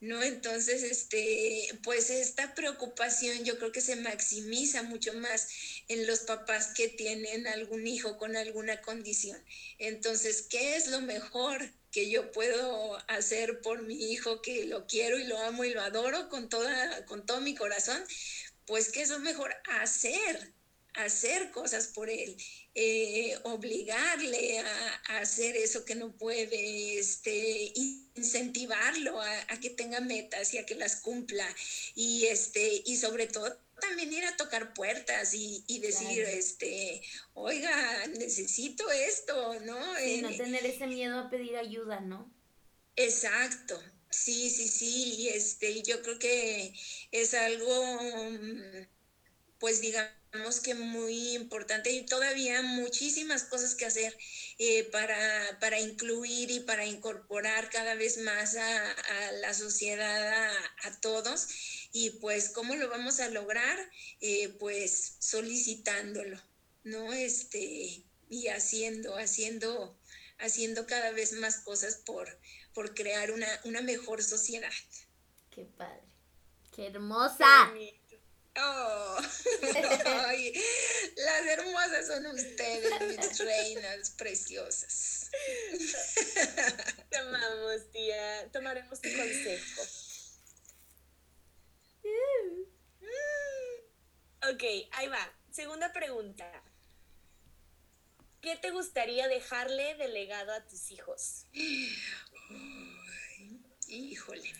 [0.00, 0.22] ¿no?
[0.22, 5.48] Entonces, este, pues esta preocupación yo creo que se maximiza mucho más
[5.88, 9.42] en los papás que tienen algún hijo con alguna condición.
[9.78, 15.18] Entonces, ¿qué es lo mejor que yo puedo hacer por mi hijo que lo quiero
[15.18, 18.02] y lo amo y lo adoro con toda con todo mi corazón?
[18.68, 19.52] pues ¿qué es lo mejor?
[19.80, 20.52] Hacer,
[20.92, 22.36] hacer cosas por él,
[22.74, 27.72] eh, obligarle a, hacer eso que no puede, este,
[28.14, 31.48] incentivarlo a, que tenga metas y a que las cumpla
[31.94, 37.02] y, este, y sobre todo también ir a tocar puertas y, decir, este,
[37.34, 39.78] oiga, necesito esto, ¿no?
[39.96, 42.32] Sí, no tener ese miedo a pedir ayuda, ¿no?
[42.96, 43.80] Exacto,
[44.10, 46.72] Sí, sí, sí, este, yo creo que
[47.12, 47.98] es algo,
[49.58, 54.16] pues digamos que muy importante y todavía muchísimas cosas que hacer
[54.58, 60.50] eh, para, para, incluir y para incorporar cada vez más a, la sociedad,
[60.84, 61.48] a, todos.
[62.00, 63.76] Y pues, ¿cómo lo vamos a lograr?
[64.20, 66.40] Eh, pues solicitándolo,
[66.84, 67.12] ¿no?
[67.12, 69.98] Este, y haciendo, haciendo,
[70.38, 72.38] haciendo cada vez más cosas por,
[72.72, 74.70] por crear una, una mejor sociedad.
[75.50, 76.04] Qué padre.
[76.72, 77.72] Qué hermosa.
[78.60, 79.18] Oh,
[81.16, 85.30] las hermosas son ustedes, mis reinas preciosas.
[87.10, 88.48] Te amamos, tía.
[88.52, 89.82] Tomaremos tu consejo.
[94.42, 94.62] Ok,
[94.92, 95.32] ahí va.
[95.50, 96.62] Segunda pregunta.
[98.40, 101.46] ¿Qué te gustaría dejarle de legado a tus hijos?
[103.88, 104.52] híjole.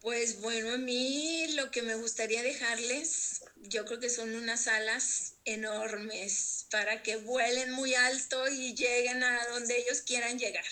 [0.00, 5.36] Pues bueno, a mí lo que me gustaría dejarles, yo creo que son unas alas
[5.46, 10.64] enormes para que vuelen muy alto y lleguen a donde ellos quieran llegar.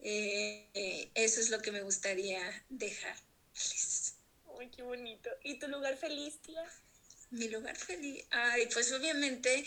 [0.00, 3.97] Eh, eso es lo que me gustaría dejarles.
[4.58, 5.30] Ay, qué bonito.
[5.44, 6.64] ¿Y tu lugar feliz, tía?
[7.30, 8.24] Mi lugar feliz.
[8.30, 9.64] Ay, pues obviamente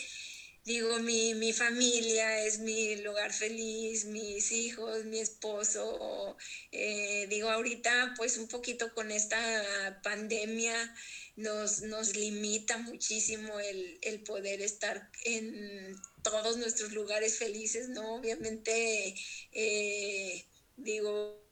[0.64, 6.36] digo, mi, mi, familia es mi lugar feliz, mis hijos, mi esposo.
[6.72, 10.94] Eh, digo, ahorita pues un poquito con esta pandemia
[11.36, 18.16] nos, nos limita muchísimo el, el, poder estar en todos nuestros lugares felices, ¿no?
[18.16, 19.14] Obviamente,
[19.52, 20.46] eh,
[20.76, 21.48] digo,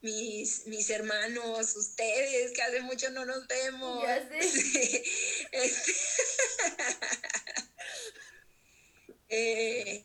[0.00, 4.02] mis, mis hermanos, ustedes, que hace mucho no nos vemos.
[4.02, 5.04] Ya sé.
[5.52, 5.94] Este,
[9.30, 10.04] eh,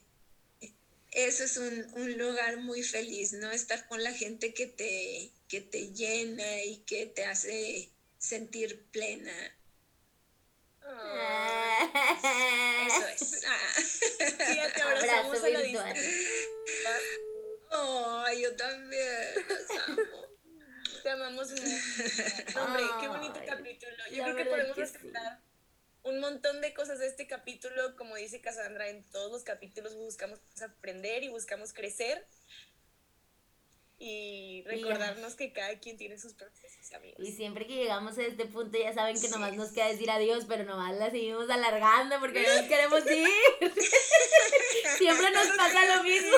[1.12, 3.50] eso es un, lugar muy feliz, ¿no?
[3.52, 9.32] Estar con la gente que te, que te llena y que te hace sentir plena.
[14.38, 15.94] Tía, te abrazamos Abrazo a la virtual.
[15.94, 17.33] distancia.
[17.74, 19.34] Oh, yo también.
[19.48, 20.02] Los amo.
[21.02, 21.62] Te amamos mucho.
[22.54, 23.92] No, Hombre, qué bonito Ay, capítulo.
[24.10, 24.80] Yo creo que podemos sí.
[24.80, 25.40] rescatar
[26.04, 27.96] un montón de cosas de este capítulo.
[27.96, 32.26] Como dice Cassandra, en todos los capítulos buscamos aprender y buscamos crecer.
[34.06, 37.26] Y recordarnos que cada quien tiene sus procesos, amigos.
[37.26, 39.30] Y siempre que llegamos a este punto ya saben que Sí.
[39.30, 43.28] nomás nos queda decir adiós, pero nomás la seguimos alargando porque no nos queremos ir.
[44.98, 46.36] Siempre nos pasa lo mismo.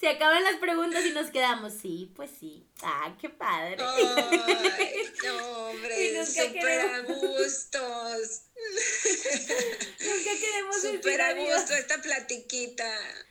[0.00, 2.66] Se acaban las preguntas y nos quedamos, sí, pues sí.
[2.82, 3.76] Ah, qué padre.
[3.80, 8.42] Ay, no, hombre, súper a gustos.
[10.00, 12.90] Nunca queremos decir a gusto esta platiquita.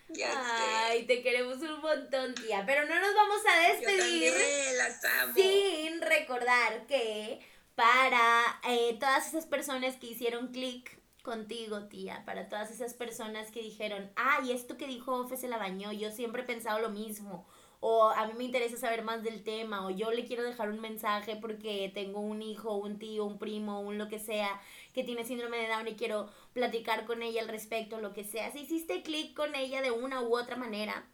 [0.10, 2.64] Ya Ay, te queremos un montón, tía.
[2.66, 3.68] Pero no nos vamos a.
[3.68, 4.32] Yo despedir.
[4.32, 5.34] también las amo.
[5.36, 7.40] sin recordar que
[7.76, 13.62] para eh, todas esas personas que hicieron clic contigo, tía, para todas esas personas que
[13.62, 17.48] dijeron, ay, esto que dijo Ofe se la bañó, yo siempre he pensado lo mismo,
[17.88, 20.82] o a mí me interesa saber más del tema, o yo le quiero dejar un
[20.82, 24.60] mensaje porque tengo un hijo, un tío, un primo, un lo que sea,
[24.92, 28.52] que tiene síndrome de Down y quiero platicar con ella al respecto, lo que sea.
[28.52, 31.08] Si hiciste clic con ella de una u otra manera,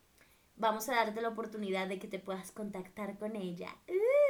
[0.56, 3.76] vamos a darte la oportunidad de que te puedas contactar con ella.
[3.90, 4.21] Uh.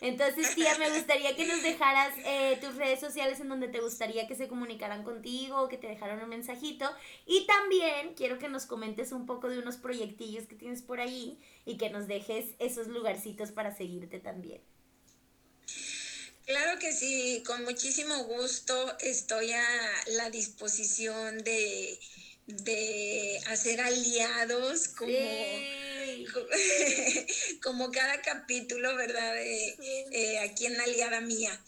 [0.00, 4.26] Entonces, tía, me gustaría que nos dejaras eh, tus redes sociales en donde te gustaría
[4.26, 6.90] que se comunicaran contigo, que te dejaran un mensajito.
[7.26, 11.38] Y también quiero que nos comentes un poco de unos proyectillos que tienes por ahí
[11.64, 14.60] y que nos dejes esos lugarcitos para seguirte también.
[16.46, 19.64] Claro que sí, con muchísimo gusto estoy a
[20.16, 21.96] la disposición de,
[22.46, 26.26] de hacer aliados como, Sí.
[27.62, 29.34] como cada capítulo, ¿verdad?
[29.34, 29.76] De,
[30.12, 31.64] eh, aquí en Aliada Mía.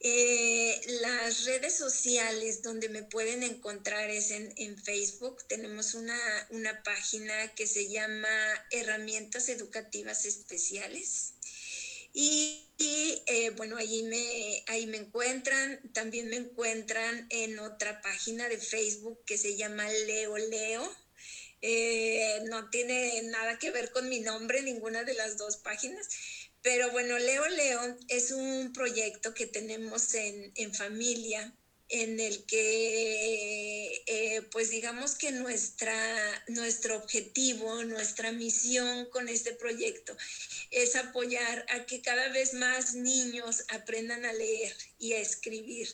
[0.00, 5.46] Eh, las redes sociales donde me pueden encontrar es en, en Facebook.
[5.48, 6.18] Tenemos una,
[6.50, 8.28] una página que se llama
[8.70, 11.32] Herramientas Educativas Especiales.
[12.12, 15.80] Y, y, eh, bueno, ahí me, ahí me encuentran.
[15.92, 20.96] También me encuentran en otra página de Facebook que se llama Leo Leo.
[21.62, 26.08] Eh, no tiene nada que ver con mi nombre, ninguna de las dos páginas.
[26.62, 31.56] Pero bueno, Leo Leo es un proyecto que tenemos en, en familia
[31.88, 40.16] en el que, eh, pues digamos que nuestra, nuestro objetivo, nuestra misión con este proyecto
[40.70, 45.88] es apoyar a que cada vez más niños aprendan a leer y a escribir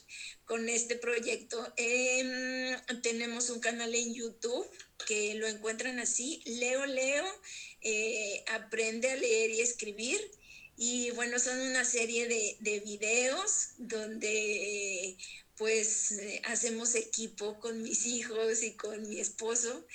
[0.47, 1.73] con este proyecto.
[1.77, 4.67] Eh, tenemos un canal en YouTube
[5.07, 7.25] que lo encuentran así, Leo Leo,
[7.83, 10.21] eh, aprende a leer y escribir.
[10.75, 15.17] Y bueno, son una serie de, de videos donde
[15.63, 19.87] pues eh, hacemos equipo con mis hijos y con mi esposo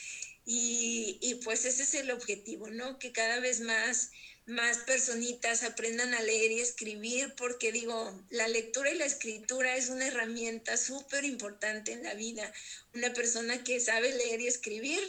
[0.45, 2.97] y, y, pues ese es el objetivo, ¿no?
[2.99, 4.11] Que cada vez más,
[4.45, 9.89] más personitas aprendan a leer y escribir porque digo, la lectura y la escritura es
[9.89, 12.49] una herramienta súper importante en la vida.
[12.93, 15.01] Una persona que sabe leer y escribir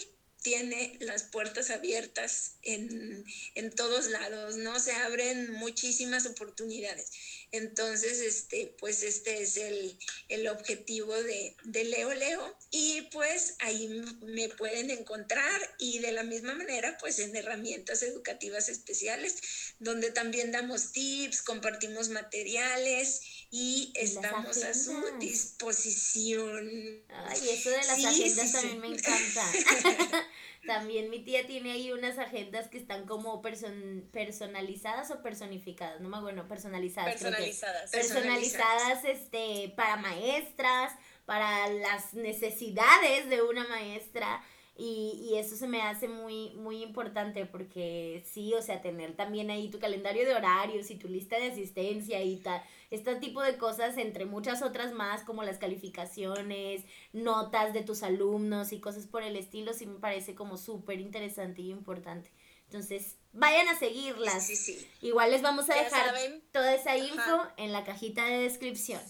[0.43, 3.25] tiene las puertas abiertas en,
[3.55, 4.81] en todos lados, ¿no?
[4.81, 7.13] Se abren muchísimas oportunidades.
[7.53, 9.99] Entonces, este, pues este es el,
[10.29, 13.89] el objetivo de, de, Leo Leo y pues ahí
[14.23, 19.37] me pueden encontrar y de la misma manera pues en herramientas educativas especiales
[19.79, 26.69] donde también damos tips, compartimos materiales y estamos a su disposición.
[27.09, 28.79] Ay, eso de las sí, agendas sí, también sí.
[28.79, 29.53] me encanta.
[30.69, 36.11] También mi tía tiene ahí unas agendas que están como person personalizadas o personificadas, no
[36.11, 37.15] me acuerdo, no, personalizadas.
[37.15, 37.91] Personalizadas.
[37.91, 40.93] personalizadas, este, para maestras,
[41.25, 44.45] para las necesidades de una maestra.
[44.81, 49.51] Y, y, eso se me hace muy, muy importante porque sí, o sea, tener también
[49.51, 53.59] ahí tu calendario de horarios y tu lista de asistencia y tal, este tipo de
[53.59, 59.25] cosas, entre muchas otras más, como las calificaciones, notas de tus alumnos y cosas por
[59.25, 62.31] el estilo, sí me parece como súper interesante y importante.
[62.67, 64.47] Entonces, vayan a seguirlas.
[64.47, 64.87] Sí, sí.
[65.03, 66.41] Igual les vamos a Ya dejar saben.
[66.53, 67.55] toda esa info Ajá.
[67.57, 69.01] en la cajita de descripción.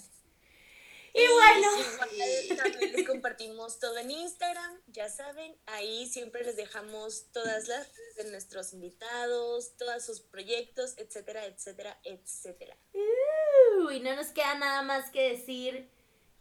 [1.15, 1.69] Y bueno,
[1.99, 8.17] también les compartimos todo en Instagram, ya saben, ahí siempre les dejamos todas las redes
[8.17, 12.77] de nuestros invitados, todos sus proyectos, etcétera, etcétera, etcétera.
[12.93, 15.91] uh, y no nos queda nada más que decir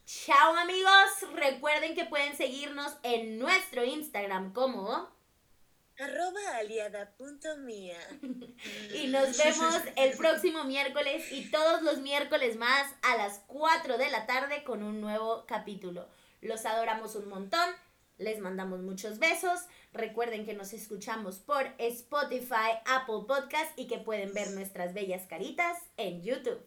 [0.06, 0.92] chao amigos.
[1.34, 5.17] Recuerden que pueden seguirnos en nuestro Instagram como
[6.00, 7.98] Arroba aliada.mía.
[8.94, 14.10] y nos vemos el próximo miércoles y todos los miércoles más a las 4 de
[14.10, 16.08] la tarde con un nuevo capítulo.
[16.42, 17.68] Los adoramos un montón.
[18.20, 19.62] Les mandamos muchos besos.
[19.92, 25.78] Recuerden que nos escuchamos por Spotify, Apple Podcast y que pueden ver nuestras bellas caritas
[25.98, 26.60] en YouTube.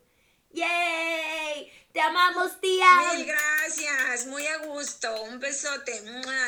[0.52, 1.70] ¡Yay!
[1.93, 2.86] ¡Te amamos, tía!
[3.14, 5.22] Mil gracias, muy a gusto.
[5.22, 6.02] Un besote.